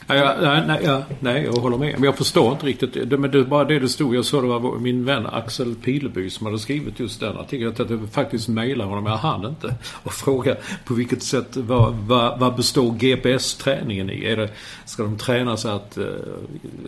[0.07, 1.93] Ja, nej, nej, ja, nej, jag håller med.
[1.93, 3.09] Men jag förstår inte riktigt.
[3.09, 4.15] Det, men det bara det det stod.
[4.15, 7.73] Jag såg det var min vän Axel Pileby som hade skrivit just den artikeln.
[7.77, 9.05] Jag jag faktiskt mejlade honom.
[9.05, 9.75] Jag hann inte.
[10.03, 14.25] Och fråga på vilket sätt, vad, vad, vad består GPS-träningen i?
[14.25, 14.49] Är det,
[14.85, 16.05] ska de träna att, eh,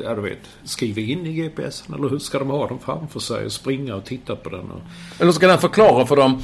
[0.04, 1.96] ja du vet, skriva in i GPSen?
[1.96, 3.46] Eller hur ska de ha den framför sig?
[3.46, 4.72] och Springa och titta på den?
[4.72, 4.82] Och...
[5.20, 6.42] Eller ska den förklara för dem,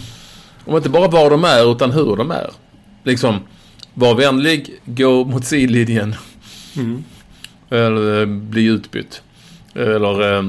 [0.65, 2.51] om inte bara var de är utan hur de är?
[3.03, 3.39] Liksom,
[3.93, 6.15] var vänlig, gå mot sidlinjen.
[6.77, 7.03] Mm.
[7.69, 9.21] Eller eh, bli utbytt.
[9.75, 10.45] Eller äh,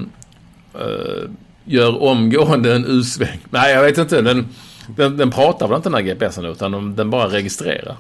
[0.75, 1.31] äh,
[1.65, 3.39] gör omgående en U-sväng.
[3.51, 4.23] Nej, jag vet inte.
[4.23, 4.49] Den,
[4.97, 7.97] den, den pratar väl inte den här GPSen utan den bara registrerar.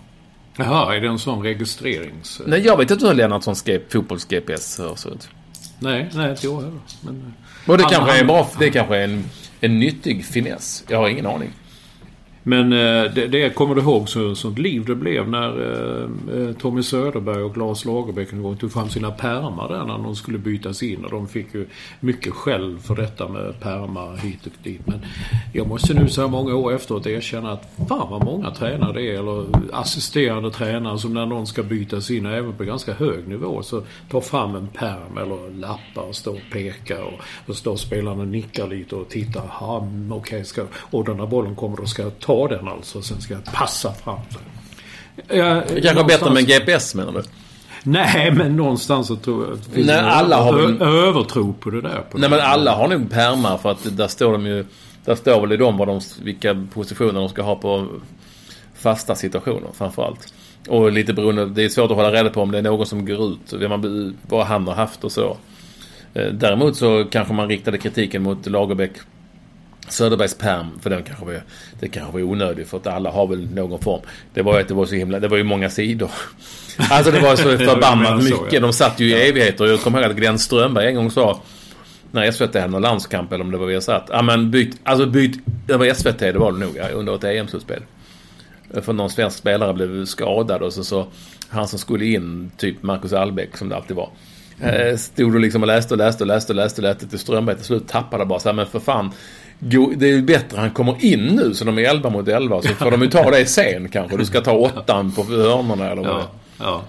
[0.57, 2.41] Jaha, är det en sån registrerings...
[2.47, 5.29] Nej, jag vet inte hur Lennartssons fotbolls-GPS ser ut.
[5.79, 6.81] Nej, nej, inte jag heller.
[7.01, 7.33] Men...
[7.67, 9.25] Och det han, kanske han, är bra, det kanske är en,
[9.61, 10.85] en nyttig finess.
[10.89, 11.51] Jag har ingen aning.
[12.43, 16.55] Men eh, det, det kommer du ihåg så, sånt liv det blev när eh, eh,
[16.55, 20.39] Tommy Söderberg och Lars Lagerbäck en gång tog fram sina pärmar där när de skulle
[20.39, 21.05] bytas in.
[21.05, 21.67] Och de fick ju
[22.01, 24.87] mycket skäll för detta med pärmar hit och dit.
[24.87, 25.01] Men
[25.53, 29.03] jag måste nu så här många år efteråt erkänna att fan vad många tränare det
[29.03, 29.19] är.
[29.19, 33.83] Eller assisterande tränare som när någon ska bytas in, även på ganska hög nivå, så
[34.11, 37.03] tar fram en pärm eller lappar och står och pekar.
[37.03, 39.43] Och och står spelarna och nickar lite och tittar.
[39.79, 40.65] Mm, okej, okay, ska...
[40.75, 43.03] och när bollen kommer då ska jag ta ta den alltså.
[43.03, 44.19] Sen ska jag passa fram.
[45.29, 47.23] Jag, det kanske är bättre med en GPS menar du?
[47.85, 50.83] Nej, men någonstans så tror jag att det finns Nej, alla har väl...
[50.83, 52.05] övertro på det där.
[52.11, 52.37] På Nej, det.
[52.37, 54.65] men alla har nog pärmar för att där står de ju...
[55.05, 57.87] Där står väl i dem vad de, vilka positioner de ska ha på
[58.75, 60.35] fasta situationer framförallt.
[60.69, 63.07] Och lite beroende, det är svårt att hålla reda på om det är någon som
[63.07, 63.53] går ut,
[64.29, 65.37] vad han har haft och så.
[66.15, 68.93] Eh, däremot så kanske man riktade kritiken mot Lagerbäck
[69.89, 71.43] Söderbergs perm, för den kanske var,
[71.81, 74.01] det kanske var onödigt för att alla har väl någon form.
[74.35, 76.11] Det var ju att det var så himla, det var ju många sidor.
[76.91, 78.63] Alltså det var så förbannat mycket.
[78.63, 79.67] De satt ju i evigheter.
[79.67, 81.41] Jag kommer ihåg att Glenn Strömberg en gång sa
[82.11, 84.09] när SVT hade någon landskamp eller om det var Viasat.
[84.13, 87.25] Ja men byt, alltså byt, det var SVT det var det nog ja, under ett
[87.25, 87.83] EM-slutspel.
[88.83, 91.07] För någon svensk spelare blev skadad och så, så
[91.49, 94.11] han som skulle in, typ Marcus Albeck som det alltid var.
[94.61, 97.19] Eh, Stod du liksom och läste och läste och läste och läste och läste till
[97.19, 99.11] Strömberg till slut tappade bara så här, men för fan.
[99.63, 102.63] Go- Det är ju bättre han kommer in nu så de är 11 mot 11
[102.63, 104.17] så får de ju ta det sen kanske.
[104.17, 106.17] Du ska ta åttan på hörnorna eller vad det är.
[106.19, 106.83] Ja, ja.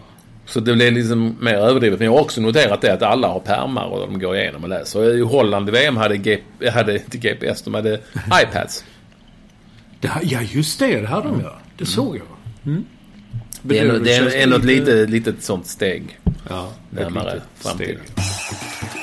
[0.46, 2.00] Så det blev liksom mer överdrivet.
[2.00, 4.70] Men jag har också noterat det att alla har pärmar och de går igenom och
[4.70, 5.18] läser.
[5.18, 6.40] I Holland i VM hade, G-
[6.74, 7.94] hade inte GPS, de hade
[8.44, 8.84] iPads.
[10.00, 11.02] Det, ja, just det.
[11.02, 11.58] Det hade de ja.
[11.78, 12.24] Det såg jag.
[12.72, 12.86] Mm.
[13.62, 16.20] Det är, det känns är ändå ett litet, sånt steg.
[16.50, 18.00] ja, närmare framtiden.
[18.16, 19.03] steg.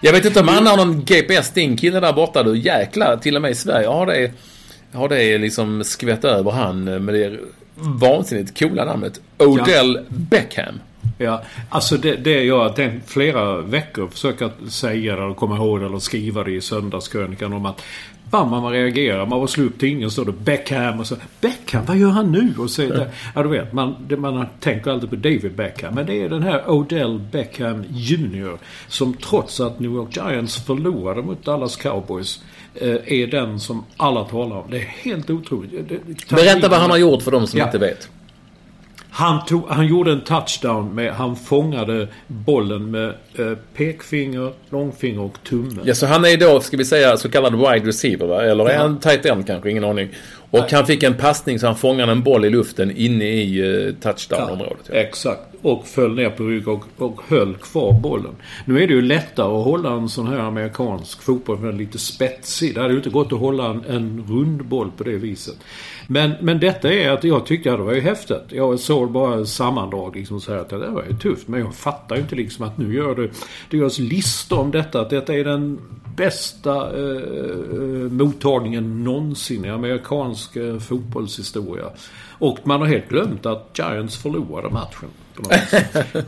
[0.00, 2.42] Jag vet inte om han har någon GPS, din kille där borta.
[2.42, 4.32] Du jäklar, till och med i Sverige har det,
[4.92, 7.38] har det liksom skvätt över han med det
[7.74, 9.20] vansinnigt coola namnet.
[9.38, 10.80] Odell Beckham.
[11.18, 15.98] Ja, alltså det, det jag har tänkt flera veckor försöka säga eller komma ihåg eller
[15.98, 17.82] skriva det i söndagskrönikan om att
[18.30, 19.26] Fan vad man reagerar.
[19.26, 22.32] Man var slå upp tidningen och står det Beckham och så Beckham, vad gör han
[22.32, 22.54] nu?
[22.58, 23.04] Och så, ja.
[23.34, 23.72] ja, du vet.
[23.72, 25.94] Man, det, man tänker alltid på David Beckham.
[25.94, 28.58] Men det är den här Odell Beckham Jr.
[28.88, 32.42] Som trots att New York Giants förlorade mot Dallas Cowboys
[32.74, 34.70] eh, är den som alla talar om.
[34.70, 35.70] Det är helt otroligt.
[35.88, 37.64] Det- det- Berätta vad han har gjort för de som Ja.
[37.66, 38.08] inte vet.
[39.18, 41.12] Han, tog, han gjorde en touchdown med...
[41.12, 45.80] Han fångade bollen med eh, pekfinger, långfinger och tumme.
[45.84, 48.42] Ja, så han är då, ska vi säga, så kallad wide receiver va?
[48.42, 48.80] Eller är Ja.
[48.80, 49.70] han tight end kanske?
[49.70, 50.08] Ingen aning.
[50.50, 53.94] Och han fick en passning så han fångade en boll i luften inne i uh,
[53.94, 54.90] touchdown-området.
[54.92, 54.94] Ja.
[54.94, 55.40] Exakt.
[55.66, 58.34] Och föll ner på rygg och, och höll kvar bollen.
[58.64, 62.74] Nu är det ju lättare att hålla en sån här amerikansk fotboll med lite spetsig.
[62.74, 65.56] Det hade ju inte gått att hålla en, en rund boll på det viset.
[66.06, 68.42] Men, men detta är att jag tyckte att det var ju häftigt.
[68.48, 71.48] Jag såg bara sammandrag liksom så här att det där var ju tufft.
[71.48, 73.30] Men jag fattar ju inte liksom att nu gör det...
[73.70, 75.00] Det görs listor om detta.
[75.00, 75.78] Att detta är den
[76.16, 77.22] bästa eh,
[77.72, 81.90] eh, mottagningen någonsin i amerikansk eh, fotbollshistoria.
[82.38, 85.08] Och man har helt glömt att Giants förlorade matchen.
[85.36, 86.26] På något sätt.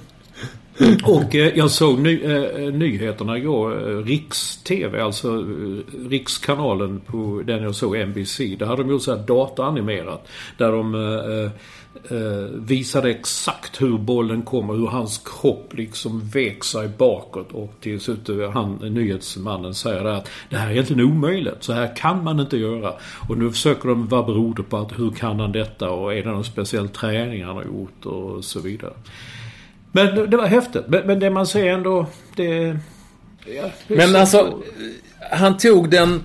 [1.05, 3.91] Och eh, jag såg ny, eh, eh nyheterna igår.
[3.91, 8.39] Eh, Riks-TV, alltså eh, Rikskanalen på den jag såg, NBC.
[8.59, 10.29] Där hade de gjort så här dataanimerat.
[10.57, 11.51] Där de eh, eh,
[12.19, 17.53] eh, visade exakt hur bollen kommer, hur hans kropp liksom vek sig bakåt.
[17.53, 21.63] Och till slut eh, han, nyhetsmannen säger där att det här är egentligen omöjligt.
[21.63, 22.93] Så här kan man inte göra.
[23.29, 24.77] Och nu försöker de, vad beror det på?
[24.77, 25.91] Att, hur kan han detta?
[25.91, 28.07] Och är det någon speciell träning han har gjort?
[28.07, 28.93] Och så vidare.
[29.93, 30.85] Men det- var häftigt.
[30.89, 32.79] Men, men det man ser ändå, det...
[33.47, 34.63] Ja, det Men så- alltså,
[35.31, 36.23] han tog den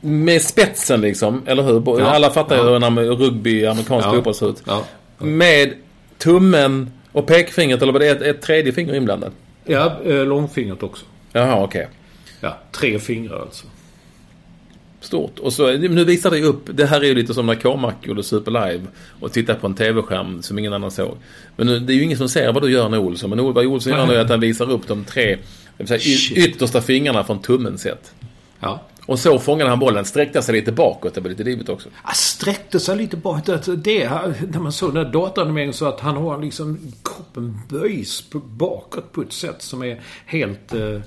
[0.00, 1.82] med spetsen liksom, eller hur?
[2.00, 2.06] Ja.
[2.06, 2.68] Alla fattar ju Ja.
[2.68, 4.12] hur en rugby, amerikansk Ja.
[4.12, 4.62] fotboll ser ut.
[4.66, 4.84] Ja.
[5.18, 5.74] Med
[6.18, 9.32] tummen och pekfingret, eller vad det är, ett, ett tredje finger inblandat.
[9.64, 11.04] Ja, eh, långfingret också.
[11.32, 11.88] Jaha, okej.
[12.40, 13.66] Ja, tre fingrar alltså.
[15.00, 15.38] Stort.
[15.38, 18.22] Och så, nu visar det upp, det här är ju lite som när Cormac gjorde
[18.22, 18.86] Super Live
[19.20, 21.16] och tittade på en tv-skärm som ingen annan såg.
[21.56, 23.30] Men nu, det är ju ingen som ser vad du gör när Olsson.
[23.30, 25.38] Men vad Olsson gör nu är att han visar upp de tre
[25.86, 26.00] säga,
[26.34, 28.12] yttersta fingrarna från tummen sett.
[28.60, 28.80] Ja.
[29.06, 31.88] Och så fångade han bollen, sträckte sig lite bakåt, det var lite divigt också.
[31.94, 33.48] Han sträckte sig lite bakåt.
[33.48, 34.10] Alltså, Det,
[34.52, 39.22] när man såg den där dataanimeringen så att han har liksom kroppen böjs bakåt på
[39.22, 41.00] ett sätt som är helt eh,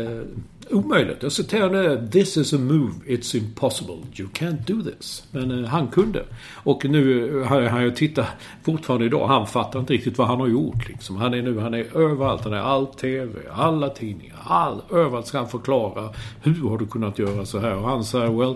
[0.00, 0.22] eh,
[0.70, 1.22] omöjligt.
[1.22, 2.08] Jag citerar nu.
[2.12, 2.92] This is a move.
[3.06, 3.96] It's impossible.
[4.16, 5.24] You can't do this.
[5.30, 6.24] Men eh, han kunde.
[6.54, 8.26] Och nu har han ju tittat
[8.62, 9.26] fortfarande idag.
[9.26, 10.88] Han fattar inte riktigt vad han har gjort.
[10.88, 11.16] Liksom.
[11.16, 12.44] Han är nu han är överallt.
[12.44, 14.36] Han är all TV, alla tidningar.
[14.44, 16.08] All, överallt ska han förklara.
[16.42, 17.76] Hur har du kunnat göra så här?
[17.76, 18.54] Och han säger well,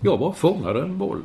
[0.00, 1.22] jag bara fångade en boll.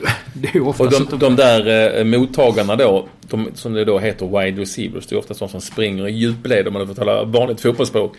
[0.78, 5.14] Och de, de där eh, mottagarna då, de, som det då heter wide receivers, det
[5.14, 8.16] är ofta sådana som springer i djupled om man får tala vanligt fotbollsspråk.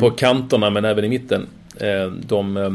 [0.00, 1.46] På kanterna men även i mitten.
[1.76, 2.70] Eh, de, eh,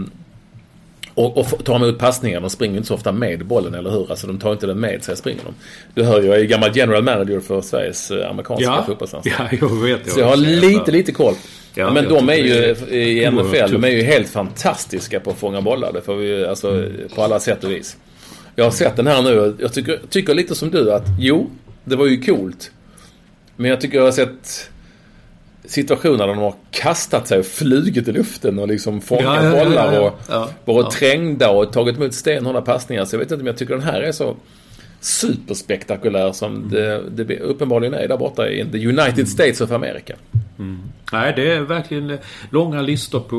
[1.13, 4.09] och, och tar emot passningar, de springer inte så ofta med bollen, eller hur?
[4.09, 5.53] Alltså de tar inte den med sig, springer de.
[5.93, 9.49] Du hör ju, jag är gammal general manager för Sveriges eh, amerikanska ja, fotbollslandslag.
[9.51, 10.11] ja, jag vet.
[10.11, 11.33] Så jag har lite, lite koll.
[11.75, 15.37] Ja, men jag de är ju i NFL, de är ju helt fantastiska på att
[15.37, 15.93] fånga bollar.
[15.93, 17.97] Det får vi alltså på alla sätt och vis.
[18.55, 21.49] Jag har sett den här nu jag tycker, tycker lite som du att jo,
[21.83, 22.71] det var ju coolt.
[23.55, 24.69] Men jag tycker jag har sett
[25.69, 29.57] situationer där de har kastat sig och flugit i luften och liksom fångat Ja, ja,
[29.57, 30.49] ja, bollar och ja.
[30.65, 33.05] varit trängda och tagit emot stenhårda passningar.
[33.05, 34.35] Så jag vet inte om jag tycker den här är så
[35.01, 40.13] superspektakulär som det, det uppenbarligen är där borta i the United States of America.
[41.11, 42.17] Nej, det är verkligen
[42.49, 43.37] långa listor på...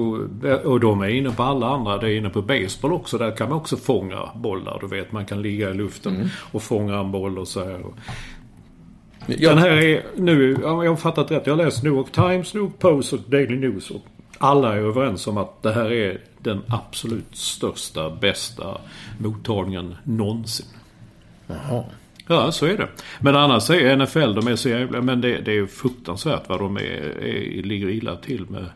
[0.65, 1.99] Och de är inne på alla andra.
[1.99, 3.19] Det är inne på baseball också.
[3.19, 4.79] Där kan man också fånga bollar.
[4.81, 6.29] Du vet, man kan ligga i luften Mm.
[6.53, 7.81] och fånga en boll och så här.
[9.39, 10.59] Jag, Den här är nu...
[10.63, 11.47] ja, Jag har fattat rätt.
[11.47, 13.91] Jag har läst New York Times, New York Post och Daily News.
[13.91, 14.03] Och
[14.39, 18.81] alla är överens om att det här är den absolut största, bästa
[19.19, 20.67] mottagningen någonsin.
[21.47, 21.85] Jaha.
[22.27, 22.89] Ja, så är det.
[23.21, 25.01] Men annars är NFL, de är så jävla...
[25.01, 28.67] Men det, det är fruktansvärt vad de är, är, ligger illa till med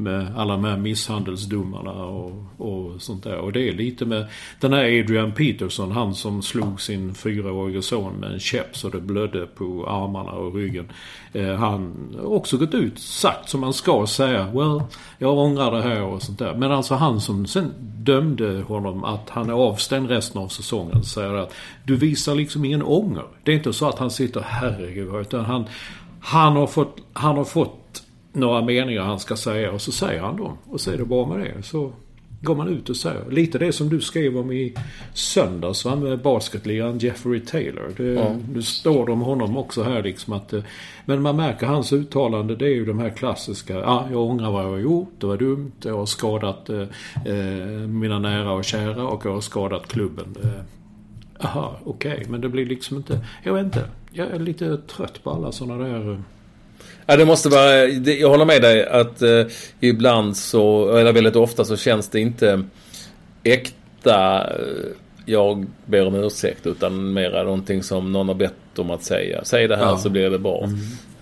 [0.00, 3.36] med alla de här misshandelsdomarna och, och sånt där.
[3.36, 4.26] Och det är lite med
[4.60, 9.00] den här Adrian Peterson, han som slog sin fyraårige son med en käpp så det
[9.00, 10.88] blödde på armarna och ryggen.
[11.32, 14.50] Eh, han har också gått ut, sagt som man ska säga.
[14.54, 14.82] Well,
[15.18, 16.54] jag ångrar det här och sånt där.
[16.54, 21.34] Men alltså han som sen dömde honom att han är avstängd resten av säsongen säger
[21.34, 23.24] att du visar liksom ingen ånger.
[23.44, 25.64] Det är inte så att han sitter herregud utan han,
[26.20, 27.79] han har fått, han har fått
[28.32, 30.58] några meningar han ska säga och så säger han dem.
[30.64, 31.62] Och så är det bra med det.
[31.62, 31.92] Så
[32.42, 33.30] går man ut och säger.
[33.30, 34.74] Lite det som du skrev om i
[35.14, 37.92] söndags va, med basketligan Jeffrey Taylor.
[37.96, 38.36] Det, ja.
[38.52, 40.52] Nu står det om honom också här liksom att...
[40.52, 40.62] Eh,
[41.04, 43.74] men man märker hans uttalande det är ju de här klassiska.
[43.74, 45.12] Ja, ah, jag ångrar vad jag har gjort.
[45.18, 45.72] Det var dumt.
[45.82, 46.80] Jag har skadat eh,
[47.26, 50.36] eh, mina nära och kära och jag har skadat klubben.
[50.42, 52.12] Eh, aha, okej.
[52.12, 52.26] Okay.
[52.28, 53.26] Men det blir liksom inte...
[53.42, 53.84] Jag vet inte.
[54.12, 56.22] Jag är lite trött på alla sådana där...
[57.10, 57.86] Eh, Ja, det måste vara...
[57.86, 59.46] Jag håller med dig att eh,
[59.80, 62.64] ibland så, eller väldigt ofta så känns det inte
[63.42, 64.46] äkta.
[64.50, 64.88] Eh,
[65.26, 69.44] jag ber om ursäkt utan mera någonting som någon har bett om att säga.
[69.44, 69.98] Säg det här ja.
[69.98, 70.64] så blir det bra.
[70.64, 70.78] Mm.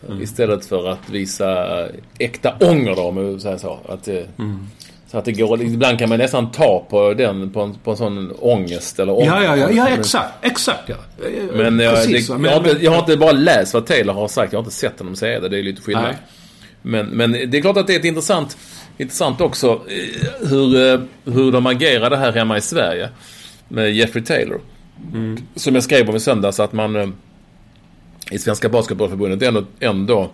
[0.09, 0.23] Mm.
[0.23, 1.67] Istället för att visa
[2.19, 3.79] äkta ånger då, om jag säger så.
[3.89, 4.69] Att, mm.
[5.11, 7.97] Så att det går, ibland kan man nästan ta på den, på en, på en
[7.97, 9.33] sån ångest eller ångest.
[9.35, 10.97] Ja, ja, ja, ja exakt, exakt ja.
[11.53, 14.29] Men, jag, Precis, det, jag, har inte, jag har inte bara läst vad Taylor har
[14.29, 15.49] sagt, jag har inte sett honom säga det.
[15.49, 16.15] Det är lite skillnad.
[16.83, 18.57] Men, men det är klart att det är ett intressant,
[18.99, 23.09] intressant också eh, hur, eh, hur de agerade här hemma i Sverige.
[23.69, 24.61] Med Jeffrey Taylor.
[25.13, 25.43] Mm.
[25.55, 27.09] Som jag skrev om i söndags att man eh,
[28.31, 30.31] i Svenska Basketbollförbundet ändå, ändå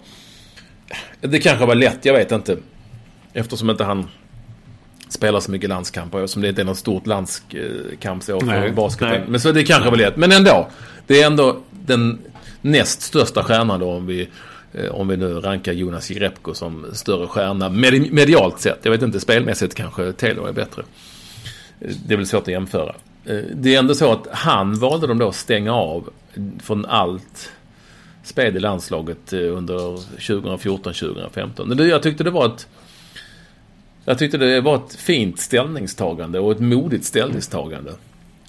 [1.20, 2.56] det kanske var lätt, jag vet inte.
[3.32, 4.08] Eftersom inte han
[5.08, 6.26] spelar så mycket landskamper.
[6.26, 9.08] Som det inte är något stort landskampsår för basketen.
[9.08, 9.24] Nej.
[9.28, 10.12] Men så det kanske väl är.
[10.16, 10.68] Men ändå.
[11.06, 12.18] Det är ändå den
[12.60, 14.28] näst största stjärnan då om vi,
[14.72, 18.78] eh, om vi nu rankar Jonas Jerebko som större stjärna med, medialt sett.
[18.82, 20.82] Jag vet inte, spelmässigt kanske Taylor är bättre.
[21.80, 22.94] Eh, det är väl svårt att jämföra.
[23.24, 26.10] Eh, det är ändå så att han valde de då att stänga av
[26.62, 27.52] från allt
[28.22, 31.84] spel i landslaget under 2014-2015.
[31.88, 32.66] Jag tyckte det var ett
[34.04, 37.92] jag tyckte det var ett fint ställningstagande och ett modigt ställningstagande.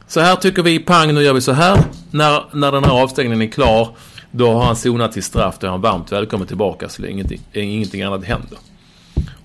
[0.07, 1.79] Så här tycker vi, pang, nu gör vi så här.
[2.11, 3.89] När, när den här avstängningen är klar,
[4.31, 5.55] då har han sonat till straff.
[5.59, 8.57] Då är han varmt välkommen tillbaka så länge ingenting, ingenting annat händer.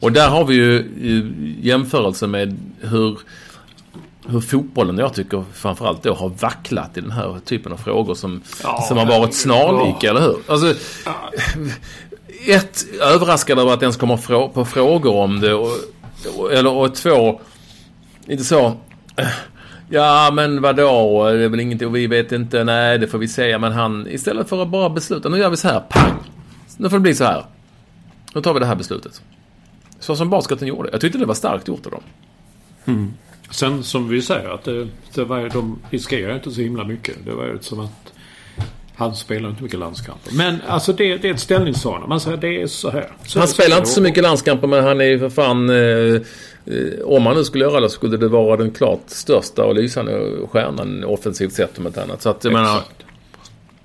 [0.01, 0.91] Och där har vi ju
[1.63, 3.19] jämförelse med hur,
[4.27, 8.43] hur fotbollen, jag tycker framförallt då, har vacklat i den här typen av frågor som,
[8.63, 10.11] ja, som har varit snarlika, ja.
[10.11, 10.37] eller hur?
[10.47, 10.75] Alltså,
[12.47, 15.55] ett, överraskad över att ens kommer på frågor om det.
[15.55, 15.71] Och,
[16.53, 17.41] eller och två,
[18.27, 18.67] inte så.
[19.17, 19.29] Eh,
[19.89, 23.29] ja men vadå, det är väl ingenting, och vi vet inte, nej det får vi
[23.29, 23.59] säga.
[23.59, 26.19] Men han, istället för att bara besluta, nu gör vi så här, pang.
[26.77, 27.45] Nu får det bli så här.
[28.35, 29.23] Nu tar vi det här beslutet.
[30.01, 30.89] Så som basketen gjorde.
[30.93, 32.03] Jag tyckte det var starkt gjort av dem.
[32.85, 33.13] Mm.
[33.51, 37.17] Sen som vi säger att det, det var, de riskerar inte så himla mycket.
[37.25, 38.13] Det var ju som att
[39.01, 40.33] han spelar inte mycket landskamper.
[40.33, 42.09] Men alltså det, det är ett ställningstagande.
[42.09, 43.09] Man säger det är så här.
[43.25, 45.71] Så han spelar inte så mycket landskamper men han är ju för fan...
[45.71, 49.65] Eh, eh, om han nu skulle göra det så skulle det vara den klart största
[49.65, 52.23] och lysande stjärnan offensivt sett om ett annat.
[52.23, 52.81] Så att jag menar...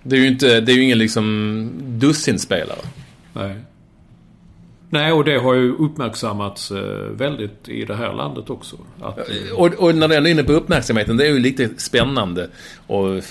[0.04, 2.82] Det är ju inte, det är ju ingen liksom dussinspelare.
[3.34, 3.56] Nej.
[4.89, 6.78] Nej, och det har ju uppmärksammats eh,
[7.12, 8.75] väldigt i det här landet också.
[9.01, 9.19] Att,
[9.56, 12.49] och, och när det är inne på uppmärksamheten, det är ju lite spännande.
[12.88, 13.23] Och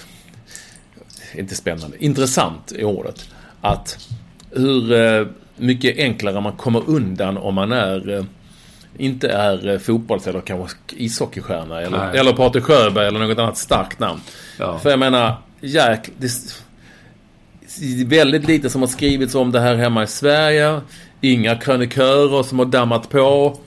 [1.39, 3.29] inte spännande, intressant i ordet.
[3.61, 4.09] Att
[4.51, 8.25] hur eh, mycket enklare man kommer undan om man är eh,
[8.99, 13.99] inte är eh, fotbolls eller kanske ishockeystjärna eller, eller Patrik Sjöberg eller något annat starkt
[13.99, 14.21] namn.
[14.59, 14.79] Ja.
[14.79, 16.31] För jag menar, jäk, det
[18.05, 20.81] väldigt lite som har skrivits om det här hemma i Sverige.
[21.21, 23.59] Inga krönikörer som har dammat på.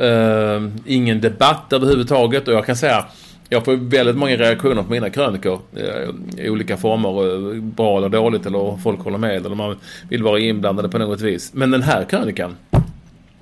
[0.00, 2.48] Uh, ingen debatt överhuvudtaget.
[2.48, 3.04] Och jag kan säga
[3.52, 7.60] jag får väldigt många reaktioner på mina krönikor eh, i olika former.
[7.60, 9.76] Bra eller dåligt eller folk håller med eller man
[10.08, 11.50] vill vara inblandade på något vis.
[11.54, 12.56] Men den här krönikan,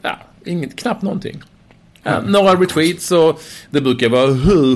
[0.03, 1.43] ja, inget, knappt någonting.
[2.03, 2.33] Ja, mm.
[2.33, 4.27] Några retweets och det brukar vara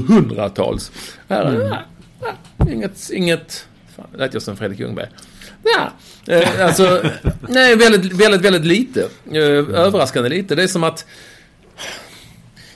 [0.08, 0.92] hundratals.
[1.28, 1.66] Här, mm.
[1.66, 1.78] ja,
[2.20, 3.66] ja, inget, inget,
[3.96, 5.08] fan, lät jag som Fredrik Ljungberg.
[5.62, 5.92] Ja,
[6.34, 7.02] eh, alltså,
[7.48, 9.08] nej, väldigt, väldigt, väldigt lite.
[9.32, 9.40] Eh,
[9.80, 10.54] överraskande lite.
[10.54, 11.06] Det är som att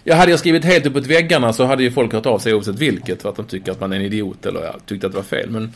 [0.08, 2.78] Ja, hade jag skrivit helt uppåt väggarna så hade ju folk hört av sig oavsett
[2.78, 3.22] vilket.
[3.22, 5.24] För att de tycker att man är en idiot eller ja, tyckte att det var
[5.24, 5.50] fel.
[5.50, 5.72] Men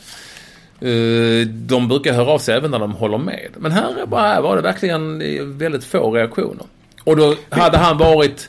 [0.91, 3.49] uh, de brukar höra av sig även när de håller med.
[3.57, 6.67] Men här, bara, här var det verkligen eh, väldigt få reaktioner.
[7.05, 8.49] Och då hade han varit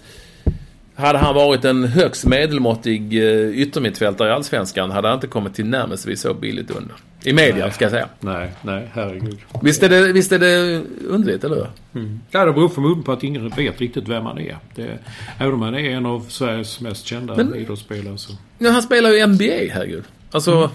[0.95, 5.65] hade han varit en högst medelmåttig eh, yttermittfältare i Allsvenskan hade han inte kommit till
[5.65, 6.95] närmelsevis så billigt under.
[7.23, 8.07] I media, ska jag säga.
[8.19, 9.39] Nej, nej, herregud.
[9.61, 11.67] Visst är det, visst är det underligt, eller hur?
[12.01, 12.19] Mm.
[12.31, 14.57] Ja, det beror förmodligen på att ingen vet riktigt vem han är.
[14.75, 14.97] Det,
[15.37, 18.33] även om han är en av Sveriges mest kända Men- idrottsspelare så...
[18.57, 20.03] Ja, han spelar ju NBA, herregud.
[20.31, 20.71] Alltså...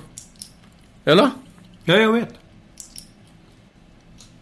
[1.05, 1.31] Eller?
[1.85, 2.29] Ja, jag vet.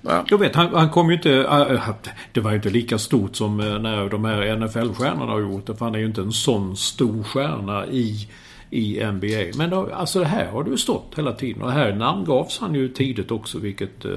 [0.09, 0.25] Ja.
[0.29, 1.31] Jag vet, han, han kom ju inte...
[1.31, 1.95] äh, äh
[2.33, 5.77] det var ju inte lika stort som äh, när de här NFL-stjärnorna har gjort det.
[5.77, 8.29] För han är ju inte en sån stor stjärna i,
[8.71, 9.59] i NBA.
[9.59, 11.63] Men då, alltså det här har det ju stått hela tiden.
[11.63, 14.11] Och här namngavs han ju tidigt också, vilket eh,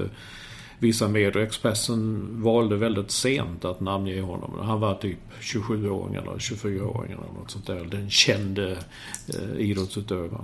[0.78, 4.58] vissa medier, Expressen, valde väldigt sent att namnge honom.
[4.62, 7.84] Han var typ 27-åring eller 24-åring eller något sånt där.
[7.90, 8.76] Den kände
[9.28, 10.42] eh, idrottsutövaren.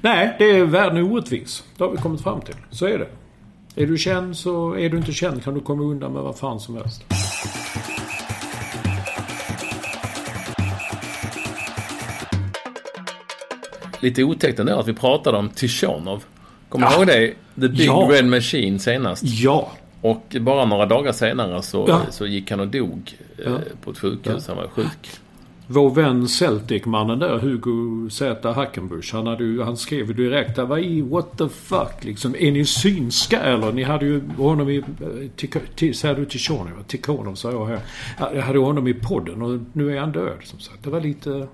[0.00, 1.64] Nej, det är världen är orättvis.
[1.76, 2.54] Det har vi kommit fram till.
[2.70, 3.08] Så är det.
[3.76, 6.60] Är du känd så är du inte känd kan du komma undan med vad fan
[6.60, 7.04] som helst.
[14.00, 16.24] Lite otäckt ändå att vi pratade om Tishonov.
[16.68, 16.98] Kommer du Ja.
[16.98, 17.34] ihåg det?
[17.60, 18.08] The Big Ja.
[18.10, 19.22] Red Machine senast.
[19.24, 19.72] Ja.
[20.00, 22.00] Och bara några dagar senare så, Ja.
[22.10, 23.58] så gick han och dog eh, Ja.
[23.84, 24.48] på ett sjukhus.
[24.48, 25.10] Han var sjuk.
[25.68, 28.52] Vår vän Celtic-mannen där, Hugo Z.
[28.52, 32.34] Hackenbusch, han, hade ju, han skrev ju direkt där, vad i, what the fuck liksom.
[32.38, 33.72] Är ni synska eller?
[33.72, 34.82] Ni hade ju honom i,
[35.94, 37.80] säger du till Sean, Tikhonov sa jag här.
[38.34, 40.84] Jag hade honom i podden och nu är han död som sagt.
[40.84, 41.48] Det var lite,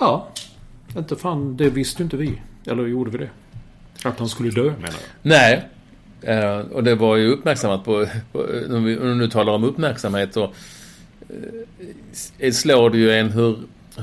[0.00, 0.28] ja,
[0.96, 2.40] inte fan, det visste inte vi.
[2.66, 3.30] Eller gjorde vi det?
[4.04, 4.94] Att han skulle dö menar jag.
[5.22, 5.68] Nej.
[6.20, 8.38] Eh, och det var ju uppmärksammat på, på
[8.70, 10.52] om vi nu talar om uppmärksamhet så
[12.52, 13.58] slår det ju en hur,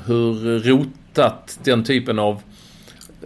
[0.05, 2.41] hur rotat den typen av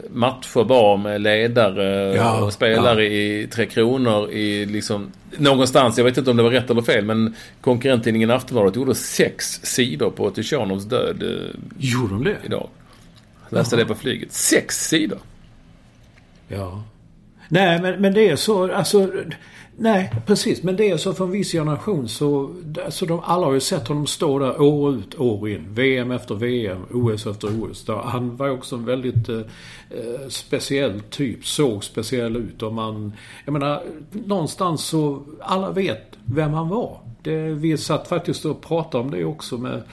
[0.10, 6.18] matcher var med ledare Ja, och spelare i Tre Kronor i liksom någonstans, jag vet
[6.18, 10.86] inte om det var rätt eller fel, men konkurrenttidningen Aftonbladet gjorde sex sidor på Tishanovs
[10.86, 12.38] död eh, Gjorde de det?
[12.46, 12.70] idag.
[13.50, 14.34] Läste det på flyget.
[14.34, 15.20] Sex sidor!
[16.48, 16.84] Ja.
[17.48, 19.12] Nej, men, men det är så, alltså...
[19.82, 20.64] Nej, precis.
[20.64, 22.56] Men det är så för en viss generation så...
[22.86, 25.68] Alltså de, alla har ju sett honom stå där år ut, år in.
[25.74, 27.86] VM efter VM, OS efter OS.
[27.86, 29.38] Där han var ju också en väldigt eh,
[29.90, 31.46] eh, speciell typ.
[31.46, 32.64] Såg speciell ut.
[32.64, 33.14] Och man...
[33.46, 35.24] Jag menar, någonstans så...
[35.42, 37.00] Alla vet vem han var.
[37.24, 39.84] Det, vi satt faktiskt och pratade om det också med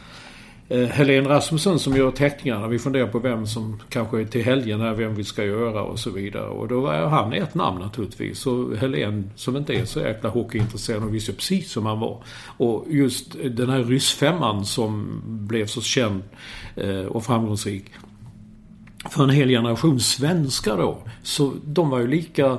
[0.69, 2.69] Eh, Helene Rasmussen som gör teckningarna.
[2.69, 5.99] Vi funderar på vem som kanske är till helgen här, vem vi ska göra och
[5.99, 6.49] så vidare.
[6.49, 8.47] Och då var han ett namn naturligtvis.
[8.47, 12.23] Och Helene som inte är så jäkla hockeyintresserad, hon visste ju precis som han var.
[12.57, 16.23] Och just den här ryssfemman som blev så känd
[16.77, 17.85] eh, och framgångsrik
[19.11, 20.99] för en hel generation svenskar då.
[21.23, 22.59] Så de var ju lika...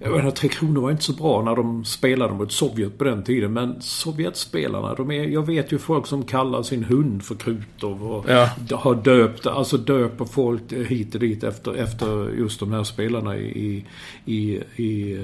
[0.00, 3.24] Jag menar, Tre Kronor var inte så bra när de spelade mot Sovjet på den
[3.24, 3.52] tiden.
[3.52, 5.24] Men Sovjetspelarna, de är...
[5.24, 8.50] Jag vet ju folk som kallar sin hund för Krutov och Ja.
[8.76, 13.84] har döpt, alltså döper folk hit och dit efter, efter just de här spelarna i,
[14.24, 15.18] i, i,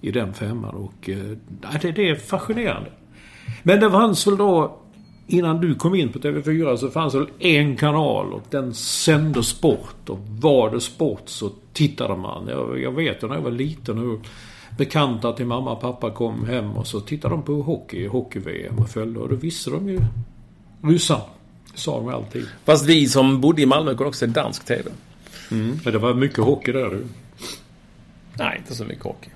[0.00, 0.74] i, den femman.
[0.74, 1.16] Och eh,
[1.62, 2.90] nej, det, det är fascinerande.
[3.62, 4.81] Men det fanns väl då,
[5.32, 10.08] innan du kom in på TV4 så fanns det en kanal och den sände sport.
[10.08, 12.48] Och var det sport så tittade man.
[12.48, 14.20] Jag, jag vet när jag var liten hur
[14.78, 18.88] bekanta till mamma och pappa kom hem och så tittade de på hockey, hockey-VM och
[18.88, 19.20] följde.
[19.20, 20.00] Och då visste de ju
[20.82, 21.22] ryssarna.
[21.74, 22.46] Sa de alltid.
[22.64, 24.90] Fast vi som bodde i Malmö kunde också se dansk TV.
[25.84, 27.04] Men det var mycket hockey där du.
[28.34, 29.30] Nej, inte så mycket hockey.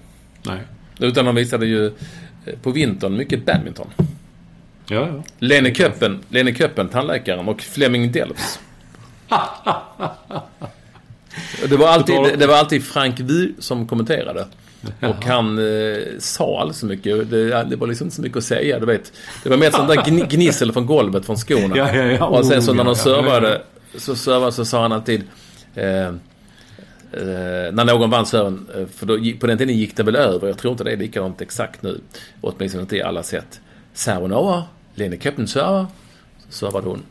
[0.46, 0.60] Nej.
[0.98, 3.86] Utan de visade ju eh, på vintern mycket badminton.
[4.88, 5.22] Ja, ja.
[5.38, 8.60] Lene Köppen, Lene Köppen, tandläkaren, och Fleming Delfs.
[11.68, 14.46] Det var alltid, det, det var alltid Frank Wu som kommenterade.
[15.00, 17.30] Och han eh, sa alldeles så mycket.
[17.30, 19.12] Det, det var liksom inte så mycket att säga, du vet.
[19.42, 21.76] Det var mer sånt där gni- gnissel från golvet från skorna.
[21.76, 22.24] Ja, ja, ja.
[22.26, 23.62] Och sen så Oh, när de ja, servade,
[23.96, 25.22] så servade så sa han alltid...
[25.74, 26.12] Eh,
[27.12, 30.48] Eh, när någon vann serven, eh, för då, på den tiden gick det väl över.
[30.48, 32.00] Jag tror inte det är likadant exakt nu.
[32.40, 33.60] Åtminstone inte i alla sätt.
[33.94, 34.62] Över,
[34.96, 35.86] Lene server.
[36.48, 37.02] Så servade hon.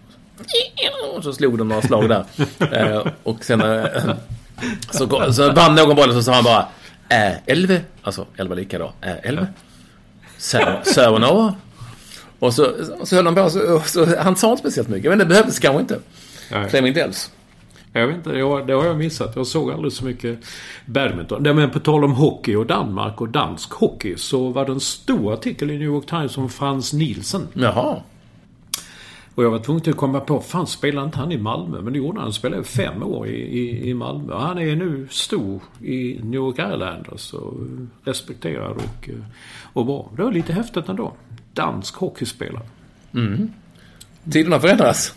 [1.16, 2.26] Och så slog de några slag där.
[2.72, 4.16] Eh, och sen eh,
[4.92, 6.68] så, så vann någon bollen så sa han bara
[7.10, 7.82] äh, elve.
[8.04, 8.94] Alltså elva lika då.
[9.02, 9.48] Äh, elve.
[10.38, 11.54] Serven serven över.
[12.40, 12.74] Och så,
[13.04, 13.50] så höll han på.
[13.50, 15.10] Så, så, han sa inte speciellt mycket.
[15.10, 16.00] Men det behövdes kanske inte.
[16.70, 17.32] Fleming Delfs.
[18.00, 19.36] Jag vet inte, det har, jag missat.
[19.36, 20.40] Jag såg aldrig så mycket
[20.86, 21.44] badminton.
[21.44, 25.34] Men på tal om hockey och Danmark och dansk hockey så var det en stor
[25.34, 27.48] artikel i New York Times om Frans Nielsen.
[27.54, 28.02] Jaha.
[29.36, 31.82] Och jag var tvungen att komma på, fan spelade inte han i Malmö?
[31.82, 32.24] Men det gjorde han.
[32.24, 34.34] Han spelade fem år i, i, i Malmö.
[34.34, 37.54] Och han är nu stor i New York Islanders och
[38.04, 39.16] respekterad och, eh,
[39.74, 40.12] och bra.
[40.16, 41.14] Det var lite häftigt ändå.
[41.54, 42.66] Dansk hockeyspelare.
[44.32, 45.16] tiderna förändras.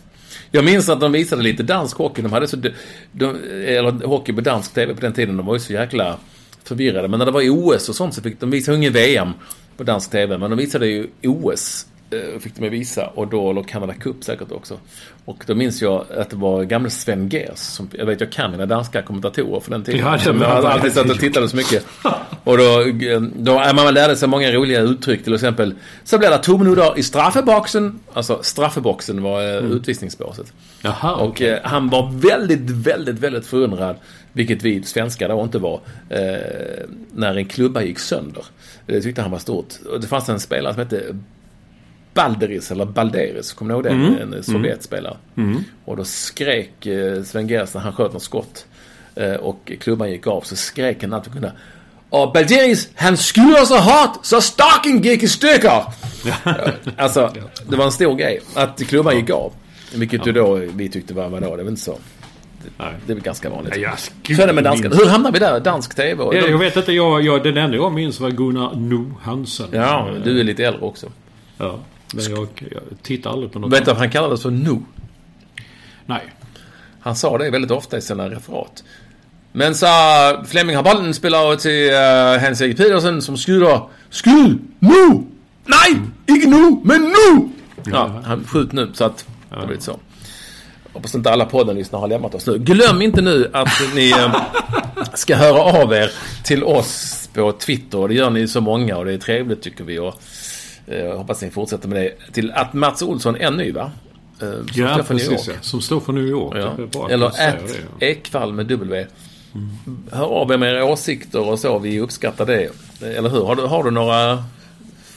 [0.50, 2.22] Jag minns att de visade lite dansk hockey.
[2.22, 2.56] De hade så,
[3.12, 3.36] de,
[3.66, 5.36] eller hockey på dansk TV på den tiden.
[5.36, 6.18] De var ju så jäkla
[6.64, 7.08] förvirrade.
[7.08, 9.32] Men när det var OS och sånt så fick de visa ingen VM
[9.76, 10.38] på dansk TV.
[10.38, 11.86] Men de visade ju OS
[12.40, 13.06] fick de ju visa.
[13.06, 14.78] Och då, eller Canada Cup säkert också.
[15.24, 17.58] Och då minns jag att det var gamle Sven Gers.
[17.58, 20.00] Som, jag vet, jag kan mina danska kommentatorer för den tiden.
[20.00, 21.86] Ja, det jag hade alltid satt och tittade så mycket.
[22.44, 22.84] Och då,
[23.34, 25.24] då ja, man lärde sig många roliga uttryck.
[25.24, 28.00] Till exempel, så blev det två minuter i straffeboxen.
[28.12, 30.52] Alltså straffeboxen var eh, utvisningsbåset.
[30.82, 31.50] Jaha, Och okej.
[31.50, 33.96] eh, han var väldigt, väldigt, väldigt förundrad,
[34.32, 36.18] vilket vi svenskar då inte var, eh,
[37.14, 38.44] när en klubba gick sönder.
[38.86, 39.74] Det tyckte han var stort.
[39.92, 41.02] Och det fanns en spelare som hette
[42.18, 43.90] Balderis, eller Balderis, kommer ni ihåg det?
[44.22, 45.16] En Sovjetspelare.
[45.84, 48.66] Och då skrek eh, Sven Gers när han sköt något skott
[49.14, 51.52] eh, och klubban gick av, så skrek han allt han kunde.
[52.10, 55.70] Och Balderis, han skyller så hårt så staken gick i stycken!
[56.96, 57.32] alltså,
[57.68, 59.52] det var en stor grej att klubban gick av.
[59.94, 61.98] Vilket ju då vi tyckte var, vadå, det väl inte så.
[62.78, 62.92] Nej.
[63.06, 63.76] Det är väl ganska vanligt.
[63.76, 63.90] Ja,
[64.36, 65.60] så är det med minns- Hur hamnar vi där?
[65.60, 66.24] Dansk TV?
[66.24, 69.66] Ja, jag vet inte, jag, jag, den enda jag minns var Gunnar No Hansen.
[69.72, 71.06] ja, du är lite äldre också.
[71.58, 71.78] Ja,
[72.14, 74.78] men jag, jag tittar aldrig på något Vet du vad han kallades för Nu?
[76.06, 76.22] Nej.
[77.00, 78.84] Han sa det väldigt ofta i sina referat.
[79.52, 79.86] Men så
[80.46, 83.80] Flemming har bollen spelar till uh, Hans-Erik Pedersen som skjuter.
[84.10, 85.24] Skjut nu!
[85.64, 86.00] Nej!
[86.26, 87.48] Inte nu, men nu!
[87.84, 89.98] Ja, han skjut nu så att det blir lite så.
[90.92, 92.58] Hoppas inte alla poddenlyssnare har lämnat oss nu.
[92.58, 94.34] Glöm inte nu att ni eh,
[95.14, 96.10] ska höra av er
[96.44, 98.08] till oss på Twitter.
[98.08, 99.98] Det gör ni så många och det är trevligt tycker vi.
[99.98, 100.14] Och,
[100.90, 102.32] eh, hoppas ni fortsätter med det.
[102.32, 103.90] Till att Mats Olsson NY va?
[104.42, 105.48] Eh, som Ja, står för New precis.
[105.48, 105.54] Ja.
[105.60, 106.56] Som står för New York.
[106.56, 106.60] Ja.
[106.60, 107.36] Är att Eller att
[107.98, 108.06] det.
[108.06, 109.06] Ekvall med W.
[110.12, 111.78] Hör av er med era åsikter och så.
[111.78, 112.70] Vi uppskattar det.
[113.02, 113.44] Eller hur?
[113.44, 114.44] Har du, har du några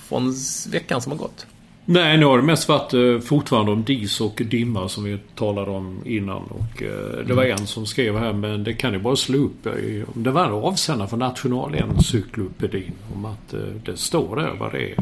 [0.08, 0.36] från
[0.70, 1.46] veckan som har gått?
[1.86, 5.72] Nej, nu har det mest varit eh, fortfarande om dis och dimma som vi talade
[5.72, 6.42] om innan.
[6.44, 9.66] Och, eh, det var en som skrev här, men det kan ju bara slå upp.
[9.66, 9.74] eh,
[10.14, 12.92] Det var en avsändare för Nationalencyklopedin.
[13.16, 13.54] Om att
[13.86, 14.96] det står där vad det är.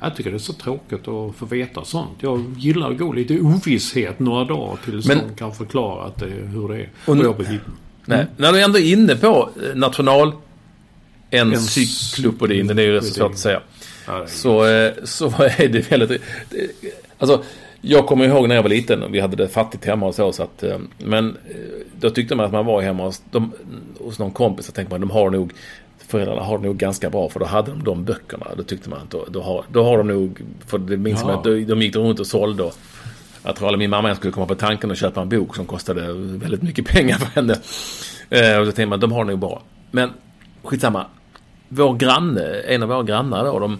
[0.00, 2.10] Jag tycker det är så tråkigt att få veta sånt.
[2.20, 6.16] Jag gillar att gå lite i ovisshet några dagar tills Men- någon kan förklara att
[6.18, 6.88] det, hur det är.
[7.04, 7.70] Och Och nu- jag begriper.
[8.04, 8.26] Nej.
[8.36, 10.32] När du ändå är inne på eh, national
[11.30, 13.60] encyklopedin, det är ju rätt så svårt att säga.
[14.26, 16.22] Så, eh, så är det väldigt...
[17.18, 17.42] Alltså,
[17.80, 20.32] jag kommer ihåg när jag var liten och vi hade det fattigt hemma och så.
[20.32, 21.56] så att, eh, men eh,
[22.00, 23.52] då tyckte man att man var hemma hos, de,
[23.98, 25.52] hos någon kompis och tänkte man de har nog
[26.10, 28.46] Föräldrarna har det nog ganska bra för då hade de de böckerna.
[28.56, 30.40] Då tyckte man att då, då, har, då har de nog...
[30.66, 31.26] För det minns Ja.
[31.26, 32.62] man att de, de gick runt och sålde.
[32.62, 32.74] Och,
[33.42, 36.12] jag tror aldrig min mamma skulle komma på tanken att köpa en bok som kostade
[36.12, 37.56] väldigt mycket pengar för henne.
[38.30, 39.62] Eh, och då tänkte man att de har det nog bra.
[39.90, 40.10] Men
[40.62, 41.06] skitsamma.
[41.72, 43.78] Vår granne, en av våra grannar då, de,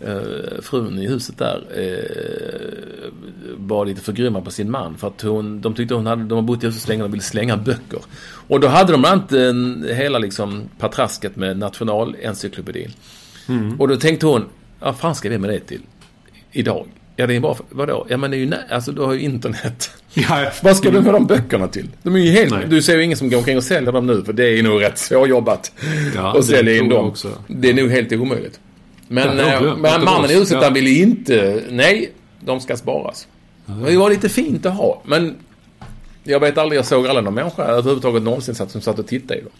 [0.00, 3.10] eh, frun i huset där, eh,
[3.56, 4.96] var lite förgrymmad på sin man.
[4.98, 7.10] För att hon, de tyckte hon hade, de har bott i huset så länge de
[7.10, 8.00] ville slänga böcker.
[8.48, 12.90] Och då hade de annat en, hela liksom patrasket med nationalencyklopedin.
[13.78, 14.44] Och då tänkte hon,
[14.80, 15.80] vad fan ska vi med det till?
[16.52, 16.86] Idag?
[17.20, 18.06] Ja, det är bara för, vadå?
[18.08, 19.90] Ja, men det är ju, alltså du har ju internet.
[20.14, 21.88] Ja, Vad ska du med de böckerna till?
[22.02, 22.50] De är ju helt...
[22.50, 22.66] Nej.
[22.68, 24.82] Du ser ju ingen som går omkring och säljer dem nu, för det är nog
[24.82, 25.72] rätt svårjobbat.
[26.16, 27.06] Ja, att sälja in dem.
[27.06, 27.28] också.
[27.46, 28.60] Det är nog helt omöjligt.
[29.08, 30.64] Men, Ja, glömde men mannen i huset, ja.
[30.64, 31.62] han ville inte...
[31.70, 33.26] Nej, de ska sparas.
[33.86, 35.34] Det var lite fint att ha, men...
[36.24, 39.40] Jag vet aldrig, jag såg aldrig någon människa överhuvudtaget någonsin satt, som satt och tittade
[39.40, 39.52] i dem.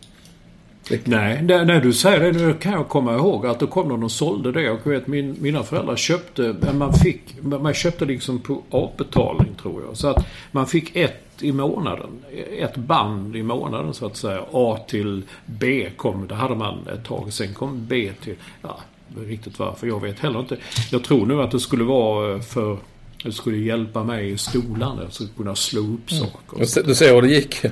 [1.04, 4.02] Nej, när, när du säger det nu kan jag komma ihåg att det kom någon
[4.02, 4.62] och sålde det.
[4.62, 9.82] Jag vet min, mina föräldrar köpte, men man fick, man köpte liksom på avbetalning tror
[9.86, 9.96] jag.
[9.96, 12.10] Så att man fick ett i månaden.
[12.58, 14.44] Ett band i månaden så att säga.
[14.52, 17.32] A till B kom, det hade man ett tag.
[17.32, 18.78] Sen kom B till, ja,
[19.20, 20.56] riktigt varför, jag vet heller inte.
[20.90, 22.78] Jag tror nu att det skulle vara för
[23.24, 24.98] det skulle hjälpa mig i skolan.
[25.02, 26.58] Jag skulle kunna slå upp saker.
[26.58, 27.64] Du ser- Du ser hur det gick.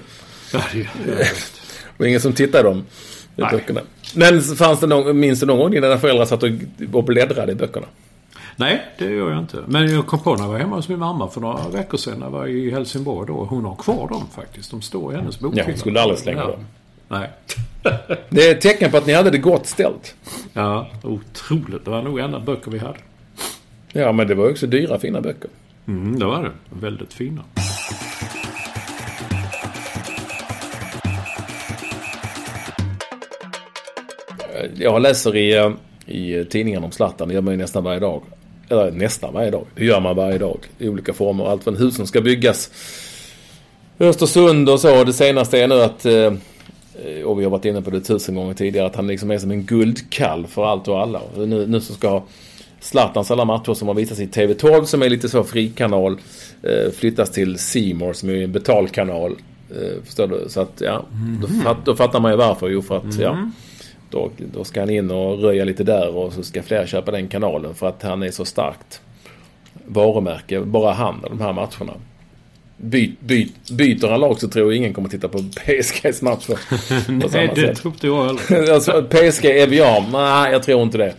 [0.52, 1.60] Ja, det, jag vet.
[1.96, 2.84] Det var ingen som tittade dem.
[3.36, 3.50] I Nej.
[3.50, 3.80] böckerna.
[4.14, 6.50] Men fanns det någon, minns du någon gång dina föräldrar satt och,
[6.92, 7.86] och bläddrade i böckerna?
[8.56, 9.58] Nej, det gör jag inte.
[9.66, 12.18] Men jag kom på när jag var hemma hos min mamma för några veckor sedan.
[12.18, 13.44] När jag var i Helsingborg då.
[13.44, 14.70] Hon har kvar dem faktiskt.
[14.70, 15.62] De står i hennes bokhylla.
[15.62, 16.64] Ja, hon skulle aldrig slänga dem.
[17.08, 17.30] Nej.
[18.28, 20.14] Det är ett tecken på att ni hade det gott ställt.
[20.52, 21.84] Ja, otroligt.
[21.84, 22.98] Det var nog enda böcker vi hade.
[23.92, 25.50] Ja, men det var också dyra, fina böcker.
[25.86, 26.50] Mm, det var det.
[26.70, 27.42] Väldigt fina.
[34.74, 35.70] Jag läser i, eh,
[36.06, 37.28] i tidningen om Zlatan.
[37.28, 38.22] Det gör man ju nästan varje dag.
[38.68, 39.66] Eller nästan varje dag.
[39.74, 40.58] Det gör man varje dag.
[40.78, 41.44] I olika former.
[41.44, 42.70] Allt från hus som ska byggas.
[43.98, 45.04] Östersund och så.
[45.04, 46.32] Det senaste är nu att, eh,
[47.24, 49.50] och vi har varit inne på det tusen gånger tidigare, att han liksom är som
[49.50, 51.20] en guldkalv för allt och alla.
[51.36, 52.22] Nu, nu så ska
[52.80, 56.18] Zlatans alla matcher som har visats i TV12 som är lite så frikanal
[56.62, 59.36] eh, flyttas till Simor som är en betalkanal.
[60.04, 60.44] Förstår du?
[60.48, 61.04] Så att ja,
[61.40, 62.68] då, fatt, då fattar man ju varför.
[62.68, 63.50] Jo för att ja,
[64.16, 67.28] då, då ska han in och röja lite där och så ska fler köpa den
[67.28, 69.00] kanalen för att han är så starkt
[69.86, 70.60] varumärke.
[70.60, 71.92] Bara han de här matcherna.
[72.76, 76.58] Byt, byt, byter han lag så tror jag ingen kommer titta på PSGs matcher.
[77.20, 77.76] på Nej, det sätt.
[77.76, 78.72] tror inte jag heller.
[78.74, 81.14] alltså, PSG Evian, nej jag tror inte det.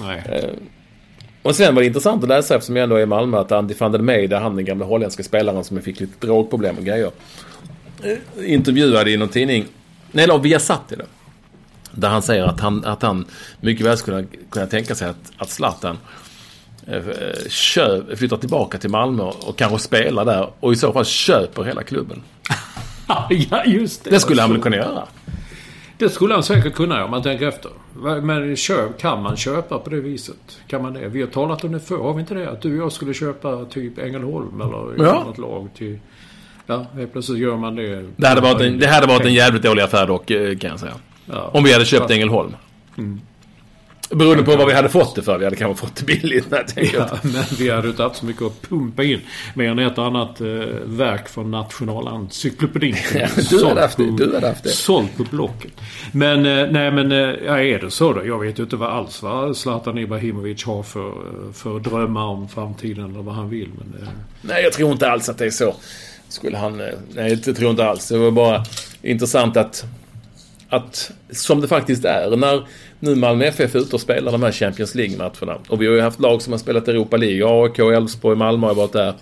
[0.00, 0.22] Nej.
[1.42, 3.74] Och sen var det intressant att läsa eftersom jag ändå är i Malmö att Andy
[3.78, 7.10] van der Meijde, han den gamla holländska spelaren som fick lite drogproblem och grejer.
[8.02, 9.64] eh, Intervjuade i någon tidning,
[10.12, 11.06] nej eller via satt i det.
[11.92, 13.24] Där han säger att han, att han
[13.60, 15.98] mycket väl skulle kunna tänka sig att, att Zlatan
[16.86, 17.02] eh,
[17.48, 21.82] köp, flyttar tillbaka till Malmö och kanske spelar där och i så fall köper hela
[21.82, 22.22] klubben.
[23.50, 24.10] ja, just det.
[24.10, 25.02] Det skulle han väl kunna göra?
[25.98, 27.70] Det skulle han säkert kunna om man tänker efter.
[28.22, 30.58] Men köp, kan man köpa på det viset?
[30.66, 31.08] Kan man det?
[31.08, 32.50] Vi har talat om det förr, har vi inte det?
[32.50, 35.20] Att du och jag skulle köpa typ Ängelholm eller Ja.
[35.20, 35.98] annat lag till...
[36.66, 38.06] Ja, helt plötsligt gör man det.
[38.16, 40.80] Det hade varit en, det hade varit en jävligt dålig affär dock, eh, kan jag
[40.80, 40.94] säga.
[41.26, 41.50] Ja.
[41.54, 42.14] Om vi hade köpt Ja.
[42.14, 42.56] Ängelholm.
[44.10, 45.38] Beroende på vad vi hade fått det för.
[45.38, 46.50] Vi hade kanske fått det billigt.
[46.50, 49.20] när jag Ja, men vi hade inte haft så mycket att pumpa in.
[49.54, 50.46] Mer än ett annat eh,
[50.84, 52.96] verk från Nationalencyklopedin.
[53.14, 54.68] Ja, du hade haft det, du hade haft det.
[54.68, 55.72] Sålt på Blocket.
[56.12, 58.26] Men, eh, nej men, eh, ja, är det så då?
[58.26, 61.12] Jag vet ju inte vad alls vad Zlatan Ibrahimovic har för,
[61.52, 63.68] för drömmar om framtiden eller vad han vill.
[63.78, 64.08] Men, eh,
[64.42, 65.74] Nej, jag tror inte alls att det är så.
[66.28, 66.80] Skulle han...
[66.80, 68.08] eh, Nej, det tror jag inte alls.
[68.08, 68.64] Det var bara
[69.02, 69.84] intressant att...
[70.72, 72.66] Att, som det faktiskt är, när
[73.00, 75.58] nu Malmö FF är ute och spelar de här Champions League-matcherna.
[75.68, 77.46] Och vi har ju haft lag som har spelat Europa League.
[77.46, 79.14] AIK, Elfsborg, Malmö har varit där.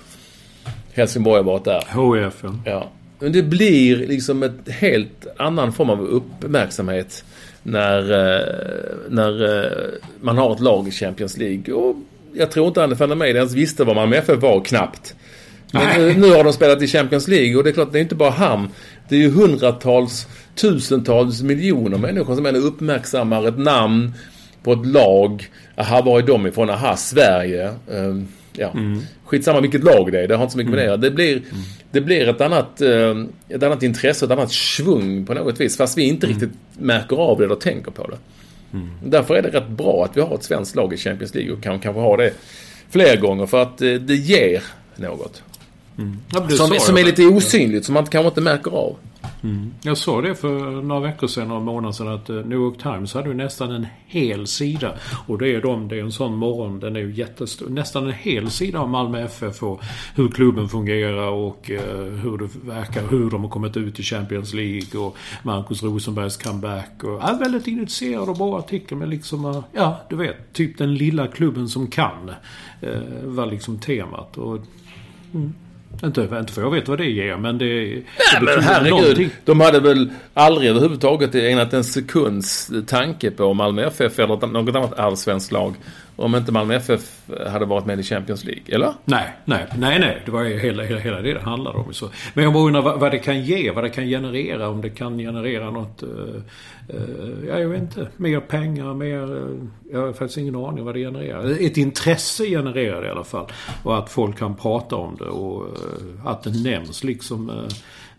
[0.92, 2.24] Helsingborg har varit där.
[2.24, 2.90] HIF ja.
[3.18, 7.24] Men det blir liksom ett helt annan form av uppmärksamhet
[7.62, 8.46] när, eh,
[9.08, 9.72] när eh,
[10.20, 11.74] man har ett lag i Champions League.
[11.74, 11.96] Och
[12.34, 15.14] jag tror inte Anne van der ens visste vad Malmö FF var knappt.
[15.72, 18.14] Nu, nu har de spelat i Champions League och det är klart, det är inte
[18.14, 18.68] bara han.
[19.08, 24.12] Det är ju hundratals, tusentals miljoner människor som ändå uppmärksammar ett namn
[24.62, 25.48] på ett lag.
[25.76, 26.70] Aha, var är de ifrån?
[26.70, 27.74] Aha, Sverige.
[27.92, 28.74] Ehm, ja.
[29.24, 30.96] Skitsamma vilket lag det är, det har inte så mycket med det att göra.
[30.96, 31.42] det blir,
[31.90, 33.16] det blir ett annat, eh,
[33.48, 35.76] ett annat intresse, ett annat svung på något vis.
[35.76, 38.16] Fast vi inte riktigt märker av det eller tänker på det.
[39.04, 41.62] Därför är det rätt bra att vi har ett svenskt lag i Champions League och
[41.62, 42.32] kan kanske ha det
[42.90, 44.62] fler gånger för att eh, det ger
[44.96, 45.42] något.
[45.96, 48.96] Det Som, som är lite osynligt, som man kanske inte märker av.
[49.82, 53.14] Jag sa det för några veckor sedan, några månader sedan, att eh, New York Times
[53.14, 54.94] hade ju nästan en hel sida.
[55.26, 57.68] Och det är de, det är en sån morgon, den är ju jättestor.
[57.68, 59.80] Nästan en hel sida om Malmö FF och
[60.14, 64.54] hur klubben fungerar och eh, hur det verkar, hur de har kommit ut i Champions
[64.54, 67.04] League och Marcus Rosenbergs comeback.
[67.04, 70.94] Och, ja, väldigt initierad och bra artikel med liksom, eh, ja du vet, typ den
[70.94, 72.30] lilla klubben som kan.
[72.80, 74.38] Eh, var liksom temat.
[74.38, 74.58] Och,
[75.34, 75.52] mm,
[76.04, 78.02] inte, inte för jag vet vad det ger, men det, det Nej,
[78.34, 78.90] men betyder herregud.
[79.00, 79.30] någonting.
[79.44, 84.98] De hade väl aldrig överhuvudtaget ägnat en sekunds tanke på Malmö FF eller något annat
[84.98, 85.74] allsvenskt lag.
[86.20, 88.62] Om inte Malmö FF hade varit med i Champions League.
[88.74, 88.92] Eller?
[89.04, 90.22] Nej, nej, nej, nej.
[90.24, 91.92] Det var ju hela, hela, hela det det handlade om.
[91.92, 92.10] Så.
[92.34, 94.68] Men jag bara undrar vad, vad det kan ge, vad det kan generera.
[94.68, 96.02] Om det kan generera något...
[96.02, 96.08] Uh,
[97.48, 98.08] ja, jag vet inte.
[98.16, 99.32] Mer pengar, mer...
[99.36, 101.50] Uh, jag har faktiskt ingen aning vad det genererar.
[101.60, 103.46] Ett intresse genererar det i alla fall.
[103.82, 107.50] Och att folk kan prata om det och uh, att det nämns liksom...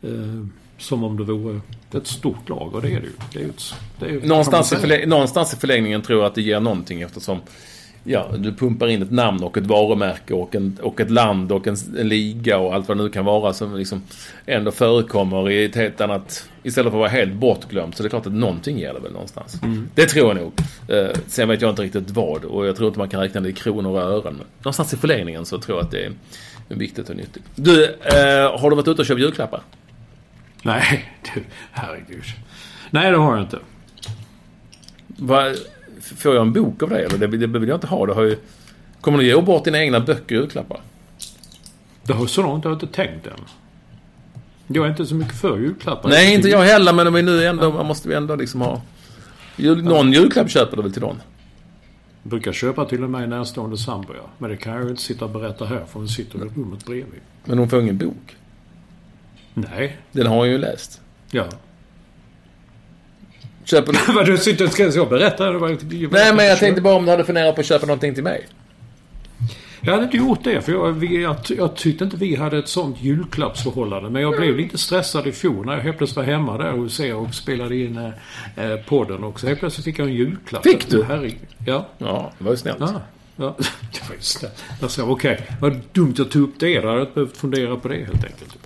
[0.04, 0.46] Uh,
[0.78, 1.60] som om det vore
[1.94, 2.76] ett stort lag.
[2.76, 3.12] Och det är det ju.
[3.34, 3.52] Det är ju
[4.00, 5.00] det är ju Någonstans i, kan man säga.
[5.02, 7.40] förlä- någonstans i förlängningen tror jag att det ger någonting eftersom
[8.04, 11.68] Ja, du pumpar in ett namn och ett varumärke och, en, och ett land och
[11.68, 14.02] en, en liga och allt vad det nu kan vara som liksom
[14.46, 16.50] ändå förekommer i ett helt annat...
[16.64, 17.98] Istället för att vara helt bortglömt.
[17.98, 19.62] Så det är klart att någonting det väl någonstans.
[19.96, 20.54] Det tror jag nog.
[20.88, 23.50] Eh, sen vet jag inte riktigt vad och jag tror inte man kan räkna det
[23.50, 24.34] i kronor och ören.
[24.38, 26.12] Men någonstans i förlängningen så tror jag att det är
[26.68, 27.44] viktigt och nyttigt.
[27.56, 29.62] Du, eh, har du varit ute och köpt julklappar?
[30.64, 32.24] Nej, du, herregud.
[32.90, 33.60] Nej, det har jag inte.
[35.08, 35.54] Va,
[36.02, 37.18] får jag en bok av dig eller?
[37.18, 38.06] Det, det vill jag inte ha.
[38.06, 38.38] Det har ju,
[39.02, 40.82] kommer du ge bort dina egna böcker i julklappar?
[42.04, 43.34] Det har så långt jag inte tänkt än.
[44.68, 46.10] Jag är inte så mycket för julklappar.
[46.10, 48.82] Nej, inte jag heller, men vi nu ändå, man måste vi ändå liksom ha...
[49.56, 51.22] Jul, någon julklapp köper du väl till någon?
[52.24, 54.30] Jag brukar köpa till en mig närstående sambo, ja.
[54.38, 56.86] Men det kan jag ju inte sitta och berätta här för hon sitter i rummet
[56.86, 57.20] bredvid.
[57.46, 58.36] Men hon får ingen bok.
[59.54, 59.98] Nej.
[60.12, 61.02] Den har hon ju läst.
[61.32, 61.46] Ja.
[63.72, 64.14] Köper du...
[64.14, 65.52] Vad du sitter ska jag berätta?
[65.52, 68.48] Nej, men jag tänkte bara om du hade funderat på att köpa någonting till mig.
[69.84, 72.98] Jag hade inte gjort det, för jag, jag, jag tyckte inte vi hade ett sånt
[73.02, 74.10] julklappsförhållande.
[74.10, 77.00] Men jag blev lite stressad i fjol när jag helt plötsligt var hemma där hos
[77.00, 79.24] er och spelade in eh, eh, podden.
[79.24, 80.64] Och så helt plötsligt fick jag en julklapp.
[80.64, 81.04] Fick du?
[81.04, 81.48] Herregud.
[81.66, 81.88] Ja.
[81.98, 82.80] Ja, det var ju snällt.
[82.80, 83.02] Ja.
[83.36, 83.56] Ja,
[83.92, 84.52] det var.
[84.82, 86.70] Jag sa okej, vad dumt jag tog upp det.
[86.70, 88.58] Jag hade inte behövt fundera på det helt enkelt.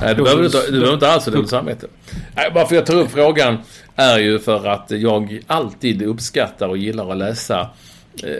[0.00, 1.86] Nej, du behöver inte, du behöver inte alls ha dåligt samvete.
[2.36, 3.56] Nej, varför jag tar upp frågan
[3.96, 7.70] är ju för att jag alltid uppskattar och gillar att läsa
[8.22, 8.30] eh,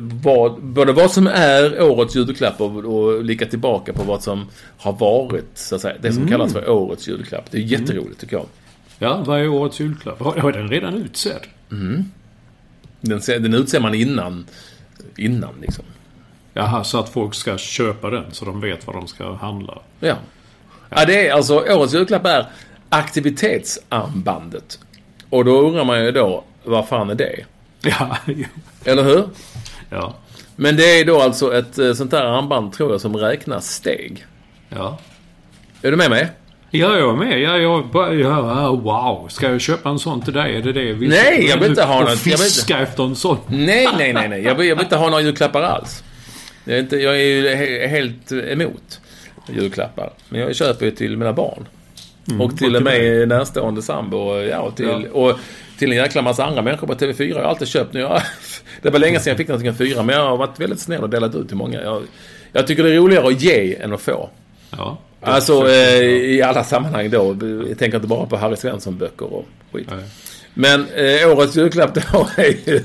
[0.00, 4.46] vad, både vad som är årets julklapp och, och blicka tillbaka på vad som
[4.78, 5.94] har varit, så att säga.
[6.00, 7.44] Det som kallas för årets julklapp.
[7.50, 8.46] Det är jätteroligt tycker jag.
[8.98, 10.20] Ja, vad är årets julklapp?
[10.20, 11.40] Har den redan utsedd?
[13.00, 14.46] Den, ser- den utser man innan,
[15.16, 15.84] innan liksom.
[16.54, 19.78] Jaha, så att folk ska köpa den så de vet vad de ska handla.
[20.00, 20.16] Ja.
[20.90, 22.46] Ja, det är alltså årets julklapp är
[22.88, 24.78] aktivitetsarmbandet.
[25.30, 27.44] Och då undrar man ju då, vad fan är det?
[27.80, 28.16] Ja.
[28.84, 29.28] Eller hur?
[29.90, 30.14] ja,
[30.56, 34.26] Men det är då alltså ett eh, sånt där armband, tror jag, som räknar steg.
[34.68, 34.98] ja.
[35.82, 36.28] Är du med mig?
[36.70, 37.40] Ja, jag är med.
[37.40, 39.28] Ja, jag ja, ja, wow.
[39.28, 40.56] Ska jag köpa en sån till dig?
[40.56, 42.08] Är det det vi Nej, jag vill inte ha något.
[42.08, 43.38] Jag vill fiska efter en sån.
[43.48, 44.42] Nej, nej, nej, nej.
[44.42, 46.04] Jag vill, jag vill inte ha några julklappar alls.
[46.64, 49.00] Jag är, inte, jag är ju he, helt emot
[49.54, 50.12] julklappar.
[50.28, 51.68] Men jag köper ju till mina barn.
[52.40, 54.16] och till och med närstående sambo.
[54.16, 55.10] och, Ja, och, till, Ja.
[55.12, 55.38] och
[55.78, 57.28] till en jäkla massa andra människor på TV4.
[57.28, 58.00] Jag har alltid köpt nu.
[58.00, 58.22] Jag,
[58.82, 61.02] det var länge sedan jag fick någonting av fyra, men jag har varit väldigt snäll
[61.02, 61.82] och delat ut till många.
[61.82, 62.02] Jag,
[62.52, 64.30] jag tycker det är roligare att ge än att få.
[64.70, 64.98] Ja.
[65.20, 67.36] Alltså eh, i alla sammanhang då.
[67.68, 69.88] Jag tänker inte bara på Harry Svensson-böcker och skit.
[69.90, 70.04] Nej.
[70.54, 72.80] Men eh, årets julklapp då är ju...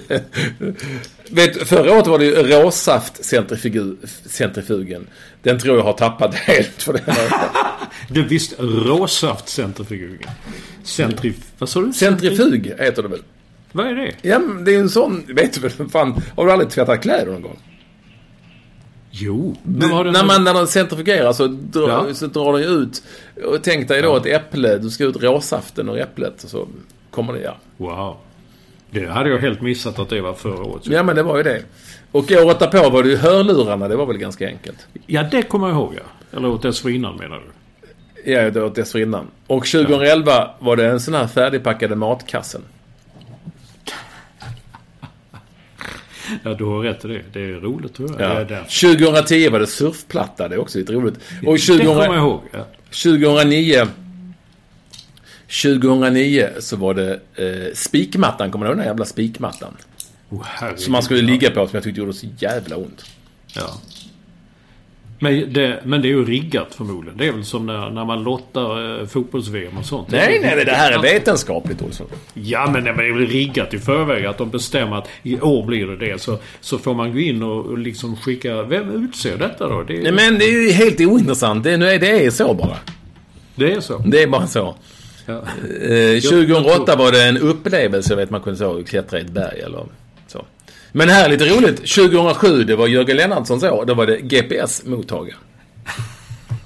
[1.31, 5.07] Vet, förra året var det ju råsaftcentrifugen.
[5.43, 6.83] Den tror jag har tappat helt.
[6.83, 7.01] För den
[8.09, 10.29] Du visst, råsaftcentrifugen.
[10.83, 11.35] Centrif...
[11.57, 11.93] Vad sa du?
[11.93, 13.21] Centrifug heter det väl?
[13.71, 14.11] Vad är det?
[14.21, 15.23] Ja, det är en sån...
[15.27, 15.89] Vet du väl?
[15.89, 17.59] Fan, har du aldrig tvättat kläder någon gång?
[19.11, 19.55] Jo.
[19.63, 22.13] Den när, man, när den centrifugerar så, drar Ja.
[22.13, 23.03] så drar den ut.
[23.45, 24.77] Och tänk dig då ett äpple.
[24.77, 26.43] Du ska ut råsaften ur äpplet.
[26.43, 26.67] Och så
[27.11, 27.57] kommer det, ja.
[27.77, 28.17] Wow.
[28.91, 30.87] Det hade jag helt missat att det var förra året.
[30.87, 31.63] Ja, men det var ju det.
[32.11, 33.87] Och året därpå var det ju hörlurarna.
[33.87, 34.87] Det var väl ganska enkelt.
[35.05, 36.37] Ja, det kommer jag ihåg ja.
[36.37, 37.51] Eller åt dessförinnan menar du?
[38.31, 39.27] Ja, det var dessförinnan.
[39.47, 42.61] Och 2011 var det en sån här färdigpackade matkassen.
[46.43, 47.21] Ja, du har rätt i det.
[47.33, 48.21] Det är roligt tror jag.
[48.21, 48.33] Ja.
[48.33, 48.95] Det är därför.
[48.95, 50.47] 2010 var det surfplatta.
[50.47, 51.15] Det är också lite roligt.
[51.45, 52.41] Och Det kommer jag 2000, ihåg.
[52.51, 52.65] Ja.
[52.89, 53.87] 2009
[55.51, 58.51] 2009 så var det eh, spikmattan.
[58.51, 59.73] Kommer du ihåg den jävla spikmattan?
[60.29, 60.75] Oh.
[60.75, 63.05] Som man skulle ligga på som jag tyckte gjorde så jävla ont.
[63.55, 63.81] Ja.
[65.19, 67.17] Men det, men det är ju riggat förmodligen.
[67.17, 70.11] Det är väl som när, när man lottar eh, fotbolls-VM och sånt.
[70.11, 72.07] Nej, nej, nej, det här är vetenskapligt Olsson.
[72.33, 75.87] Ja, men det är väl riggat i förväg att de bestämmer att i år blir
[75.87, 76.21] det det.
[76.21, 78.63] Så, så får man gå in och, och liksom skicka...
[78.63, 79.83] Vem utser detta då?
[79.83, 81.63] Det är, Nej, men det är ju helt ointressant.
[81.63, 82.77] Det, nu är, det är så bara.
[83.55, 83.97] det är så.
[83.97, 84.75] Det är bara så.
[85.25, 85.33] Ja.
[85.33, 89.85] Eh, 2008 var det en upplevelse, vet man kunde så, klättra i ett berg eller
[90.27, 90.45] så.
[90.91, 91.77] Men här är lite roligt.
[91.77, 93.85] 2007, det var Jörgen Lennartssons år.
[93.85, 95.35] Då var det GPS-mottagare.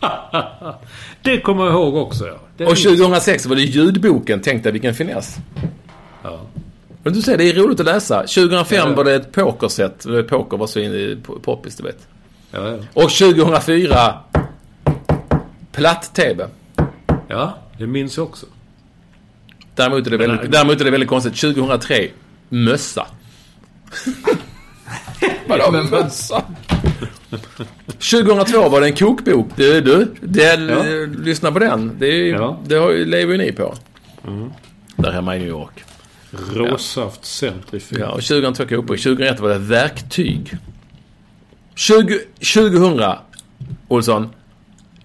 [1.22, 2.34] Det kommer jag ihåg också, ja.
[2.58, 4.41] Är Och 2006 var det ljudboken.
[4.43, 5.36] Tänk dig vilken finess.
[6.24, 6.41] Ja.
[7.03, 8.20] Men du ser, det är roligt att läsa.
[8.22, 8.95] 2005 Ja.
[8.95, 10.06] var det ett pokerset.
[10.30, 12.08] Poker var så in i poppis, du vet.
[12.51, 12.78] Ja, ja.
[12.93, 14.14] Och 2004
[15.72, 16.47] platt-tv.
[17.28, 18.45] ja, det minns jag också.
[19.76, 21.36] Däremot är det väldigt, däremot är det väldigt konstigt.
[21.41, 22.07] 2003
[22.49, 23.07] mössa.
[25.47, 26.43] Vadå mössa?
[27.88, 29.47] 2002 var det en kokbok.
[29.55, 30.13] Du, du.
[30.21, 30.84] Det, Ja.
[31.23, 31.95] Lyssna på den.
[31.99, 32.59] Det, är, ju- Ja.
[32.65, 33.76] det har, lever ju ni på.
[34.95, 35.84] Där hemma i New York.
[36.53, 37.99] Råsaftcentrifug.
[37.99, 38.99] Ja, och 2002 kokbok.
[38.99, 40.57] 2001 var det verktyg.
[41.76, 42.19] 20,
[42.53, 43.01] 2000
[43.88, 44.30] Olsson.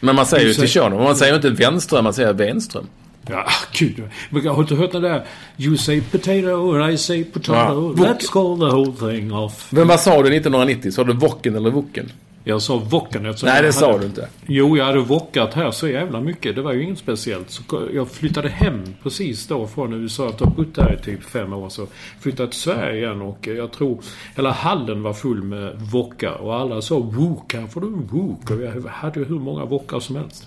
[0.00, 1.02] Men man säger Du ju säger- Tikhonov.
[1.02, 2.86] Man säger ju inte Wenström, man säger Wenström.
[3.26, 4.02] Ja, gud.
[4.30, 5.24] Men har du hört den där?
[5.58, 7.94] You say potato I say potato.
[7.98, 8.04] Ja.
[8.04, 9.72] Let's call the whole thing off.
[9.72, 10.90] Men vad sa du 1990?
[10.92, 12.12] Sa du Woken eller Woken?
[12.44, 14.28] Jag sa eftersom Nej, jag det sa hade- du inte.
[14.46, 16.54] Jo, jag hade wockat här så jävla mycket.
[16.56, 17.50] Det var ju inget speciellt.
[17.50, 17.62] Så
[17.94, 20.28] jag flyttade hem precis då från USA.
[20.28, 21.68] Efter att ha bott där i typ fem år.
[21.68, 21.86] Så
[22.20, 24.00] flyttade jag till Sverige igen och jag tror
[24.36, 26.34] hela hallen var full med wokka.
[26.34, 28.50] Och alla sa wok, här får du en wok.
[28.50, 30.46] Och jag hade ju hur många wockar som helst.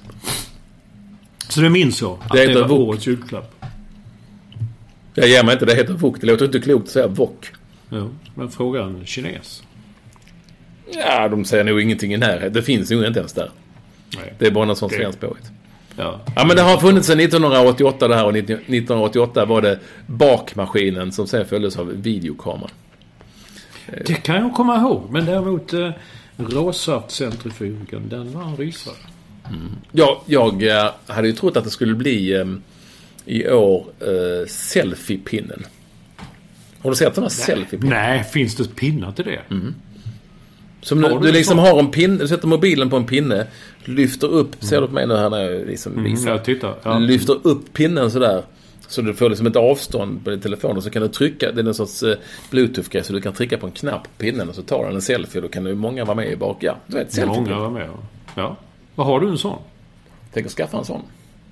[1.52, 2.12] Så det minns jag.
[2.22, 2.90] Att Det det, heter var wok.
[2.90, 3.66] årets julklapp.
[5.14, 6.22] Jag ger mig inte, det heter wok.
[6.22, 7.52] Det låter inte klokt att säga wok.
[7.90, 9.64] Ja, men fråga en kines.
[10.94, 12.54] Ja, de säger nog ingenting i närheten.
[12.54, 13.50] Det finns nog inte ens där.
[14.18, 14.34] Nej.
[14.40, 15.52] Det är bara något sånt Det- svenskt påhitt.
[15.98, 16.20] Ja.
[16.36, 21.12] Ja, men det har funnits sedan 1988 det här och 19- 1988 var det bakmaskinen
[21.12, 22.70] som sen följdes av videokameran.
[24.06, 25.08] Det kan jag komma ihåg.
[25.12, 25.90] Men däremot eh,
[26.38, 28.96] råsaftcentrifugen, den var en rysare.
[29.92, 32.46] Ja, jag eh, hade ju trott att det skulle bli eh,
[33.26, 35.64] i år eh, selfie-pinnen.
[36.84, 37.90] Har du sett sådana selfie-pinnar?
[37.90, 39.42] Nej, finns det pinnar till det?
[40.82, 43.48] Som Har du, du liksom har en pinne, du sätter mobilen på en pinne,
[43.86, 46.32] lyfter upp, ser du på mig nu här när jag liksom Mm, visar?
[46.32, 46.76] jag tittar.
[46.84, 46.98] Ja.
[47.00, 48.44] Lyfter upp pinnen sådär.
[48.88, 51.62] Så du får liksom ett avstånd på din telefon och så kan du trycka, det
[51.62, 52.18] är en sorts eh,
[52.50, 55.02] bluetooth-grej så du kan trycka på en knapp på pinnen och så tar den en
[55.02, 56.58] selfie och då kan ju många vara med i bak.
[56.60, 57.88] Ja, du vet selfie Många var med.
[57.88, 57.98] ja.
[58.36, 58.58] Ja.
[59.02, 59.60] Vad har du en sån?
[60.34, 61.02] Tänk att skaffa en sån.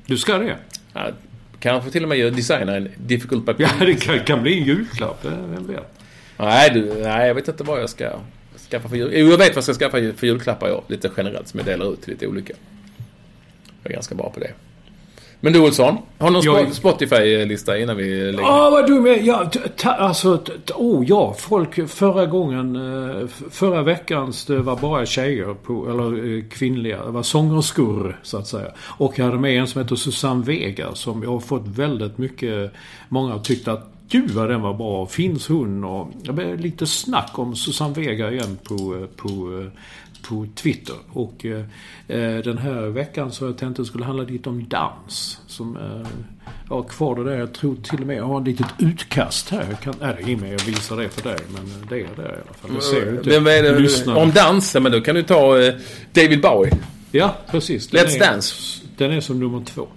[0.06, 0.56] Du ska det?
[0.94, 1.10] Ja,
[1.60, 5.26] kanske till och med designa en difficult by Ja, det kan, kan bli en julklapp.
[5.26, 6.00] eh, Vem vet?
[6.38, 8.12] Nej, du, nej, jag vet inte vad jag ska
[8.70, 9.12] skaffa för jul.
[9.14, 10.84] Jo, jag vet vad jag ska skaffa för julklappar i år.
[10.88, 12.54] Lite generellt som jag delar ut till lite olika.
[13.84, 14.52] Jag är ganska bra på det.
[15.42, 19.24] Men du Olsson, har du någon Spotify-lista innan vi lägger Åh, vad dum jag är.
[19.24, 20.42] ja, ta, Alltså,
[20.76, 21.36] oh ja.
[21.40, 27.06] Folk förra gången, eh, förra veckans, det var bara tjejer på, eller eh, kvinnliga.
[27.06, 28.72] Det var sångerskor, så att säga.
[28.80, 32.72] Och jag hade med en som heter Susanne Vega som jag har fått väldigt mycket,
[33.10, 35.06] många har tyckt att Gud vad den var bra.
[35.06, 35.84] Finns hon?
[35.84, 39.64] Och det blev lite snack om Susanne Vega igen på, eh, på,
[40.22, 40.96] på Twitter.
[41.10, 41.58] Och eh,
[42.08, 45.40] eh, den här veckan så har jag tänkt att det skulle handla lite om dans.
[45.48, 46.08] Som, eh,
[46.70, 47.38] jag har kvar det där.
[47.40, 49.66] Jag tror till och med jag har ett litet utkast här.
[49.70, 51.38] Jag kan, nej, inget jag visar det för dig.
[51.54, 52.76] Men eh, det är det i alla fall.
[52.76, 54.22] Det ser ju inte Vem är det?
[54.22, 55.74] Om dans, men då kan du ta eh,
[56.14, 56.74] David Bowie.
[57.12, 57.88] Ja, precis.
[57.88, 58.56] Den Let's är, Dance.
[58.98, 59.88] Den är som nummer två.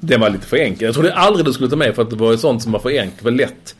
[0.00, 0.84] Den var lite för enkel.
[0.84, 2.90] Jag trodde aldrig du skulle ta med för att det var sånt som var för
[2.90, 3.74] enkelt, för lätt.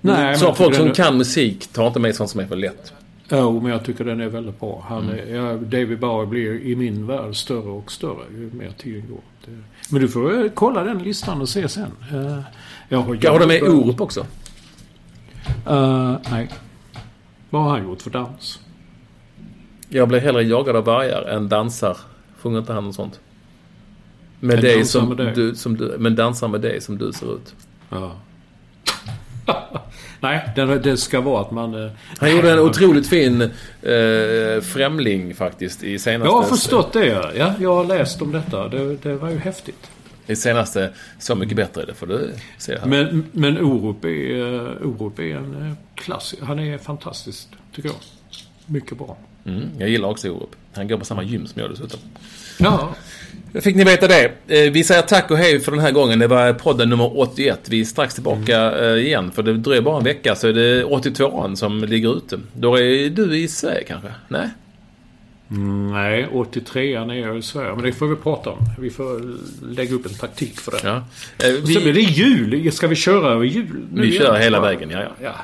[0.00, 2.92] Nej, så folk som den- kan musik tar inte med sånt som är för lätt.
[3.32, 4.84] Jo, men jag tycker den är väldigt bra.
[4.88, 5.34] Han Mm.
[5.34, 9.20] ja, David Bowie blir i min värld större och större ju mer tiden går.
[9.90, 11.92] Men du får eh, kolla den listan och se sen.
[12.12, 12.38] Eh,
[12.88, 14.26] jag har, Jag har du med Orup också?
[15.70, 16.48] Uh, nej.
[17.50, 18.60] Vad har han gjort för dans?
[19.88, 21.96] Jag blir hellre jagad av vargar än dansar.
[22.38, 23.20] Sjunger inte han något sånt?
[24.40, 25.32] Med Än dig som, med dig.
[25.34, 25.96] Du, som du...
[25.98, 27.54] Men dansar med dig som du ser ut.
[27.90, 28.12] Ja.
[30.20, 31.84] nej, det, det ska vara att man...
[31.84, 36.28] eh, Han gjorde en otroligt fin eh, främling faktiskt i senaste...
[36.28, 37.30] Jag har förstått det, ja.
[37.36, 37.54] ja.
[37.60, 38.68] Jag har läst om detta.
[38.68, 39.90] Det, det var ju häftigt.
[40.26, 42.86] I senaste Så mycket bättre är det får du se här.
[42.86, 46.34] Men, men Orup är, eh, Orup är en eh, klass.
[46.42, 47.98] Han är fantastisk, tycker jag.
[48.66, 49.16] Mycket bra.
[49.46, 50.50] Mm, jag gillar också Orup.
[50.74, 52.00] Han går på samma gym som jag dessutom.
[52.58, 52.94] Ja.
[53.60, 54.24] Fick ni veta det.
[54.48, 56.18] Eh, Vi säger tack och hej för den här gången.
[56.18, 57.60] Det var podden nummer 81.
[57.68, 59.30] Vi är strax tillbaka eh, igen.
[59.32, 62.40] För det dröjer bara en vecka så är det 82an som ligger ute.
[62.54, 64.08] Då är du i Sverige kanske?
[64.28, 64.48] Nej?
[65.92, 67.74] Nej, 83an är jag i Sverige.
[67.74, 68.58] Men det får vi prata om.
[68.78, 69.36] Vi får
[69.74, 70.78] lägga upp en taktik för det.
[70.84, 71.04] Ja.
[71.48, 72.72] Eh, Och så blir det jul.
[72.72, 73.86] Ska vi köra över jul?
[73.92, 74.22] nu Vi igen?
[74.22, 75.10] kör hela vägen, ja, ja.
[75.22, 75.34] Ja,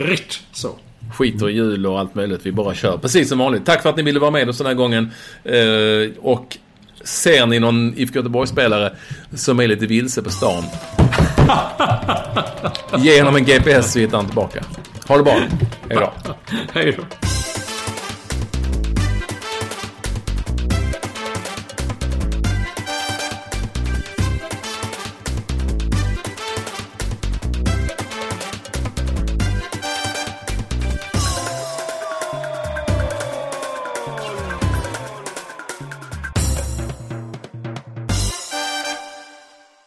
[0.00, 0.76] rätt så
[1.12, 2.40] skiter i jul och allt möjligt.
[2.46, 2.98] Vi bara kör.
[2.98, 3.66] Precis som vanligt.
[3.66, 5.10] Tack för att ni ville vara med oss den här gången.
[5.44, 6.58] Eh, och
[7.04, 8.92] ser ni någon IFK Göteborg-spelare
[9.34, 10.64] som är lite vilse på stan.
[12.98, 14.64] Ge honom en GPS så hittar han tillbaka.
[15.08, 15.34] Ha det bra.
[15.88, 16.12] Hej då.
[16.72, 17.02] Hej då.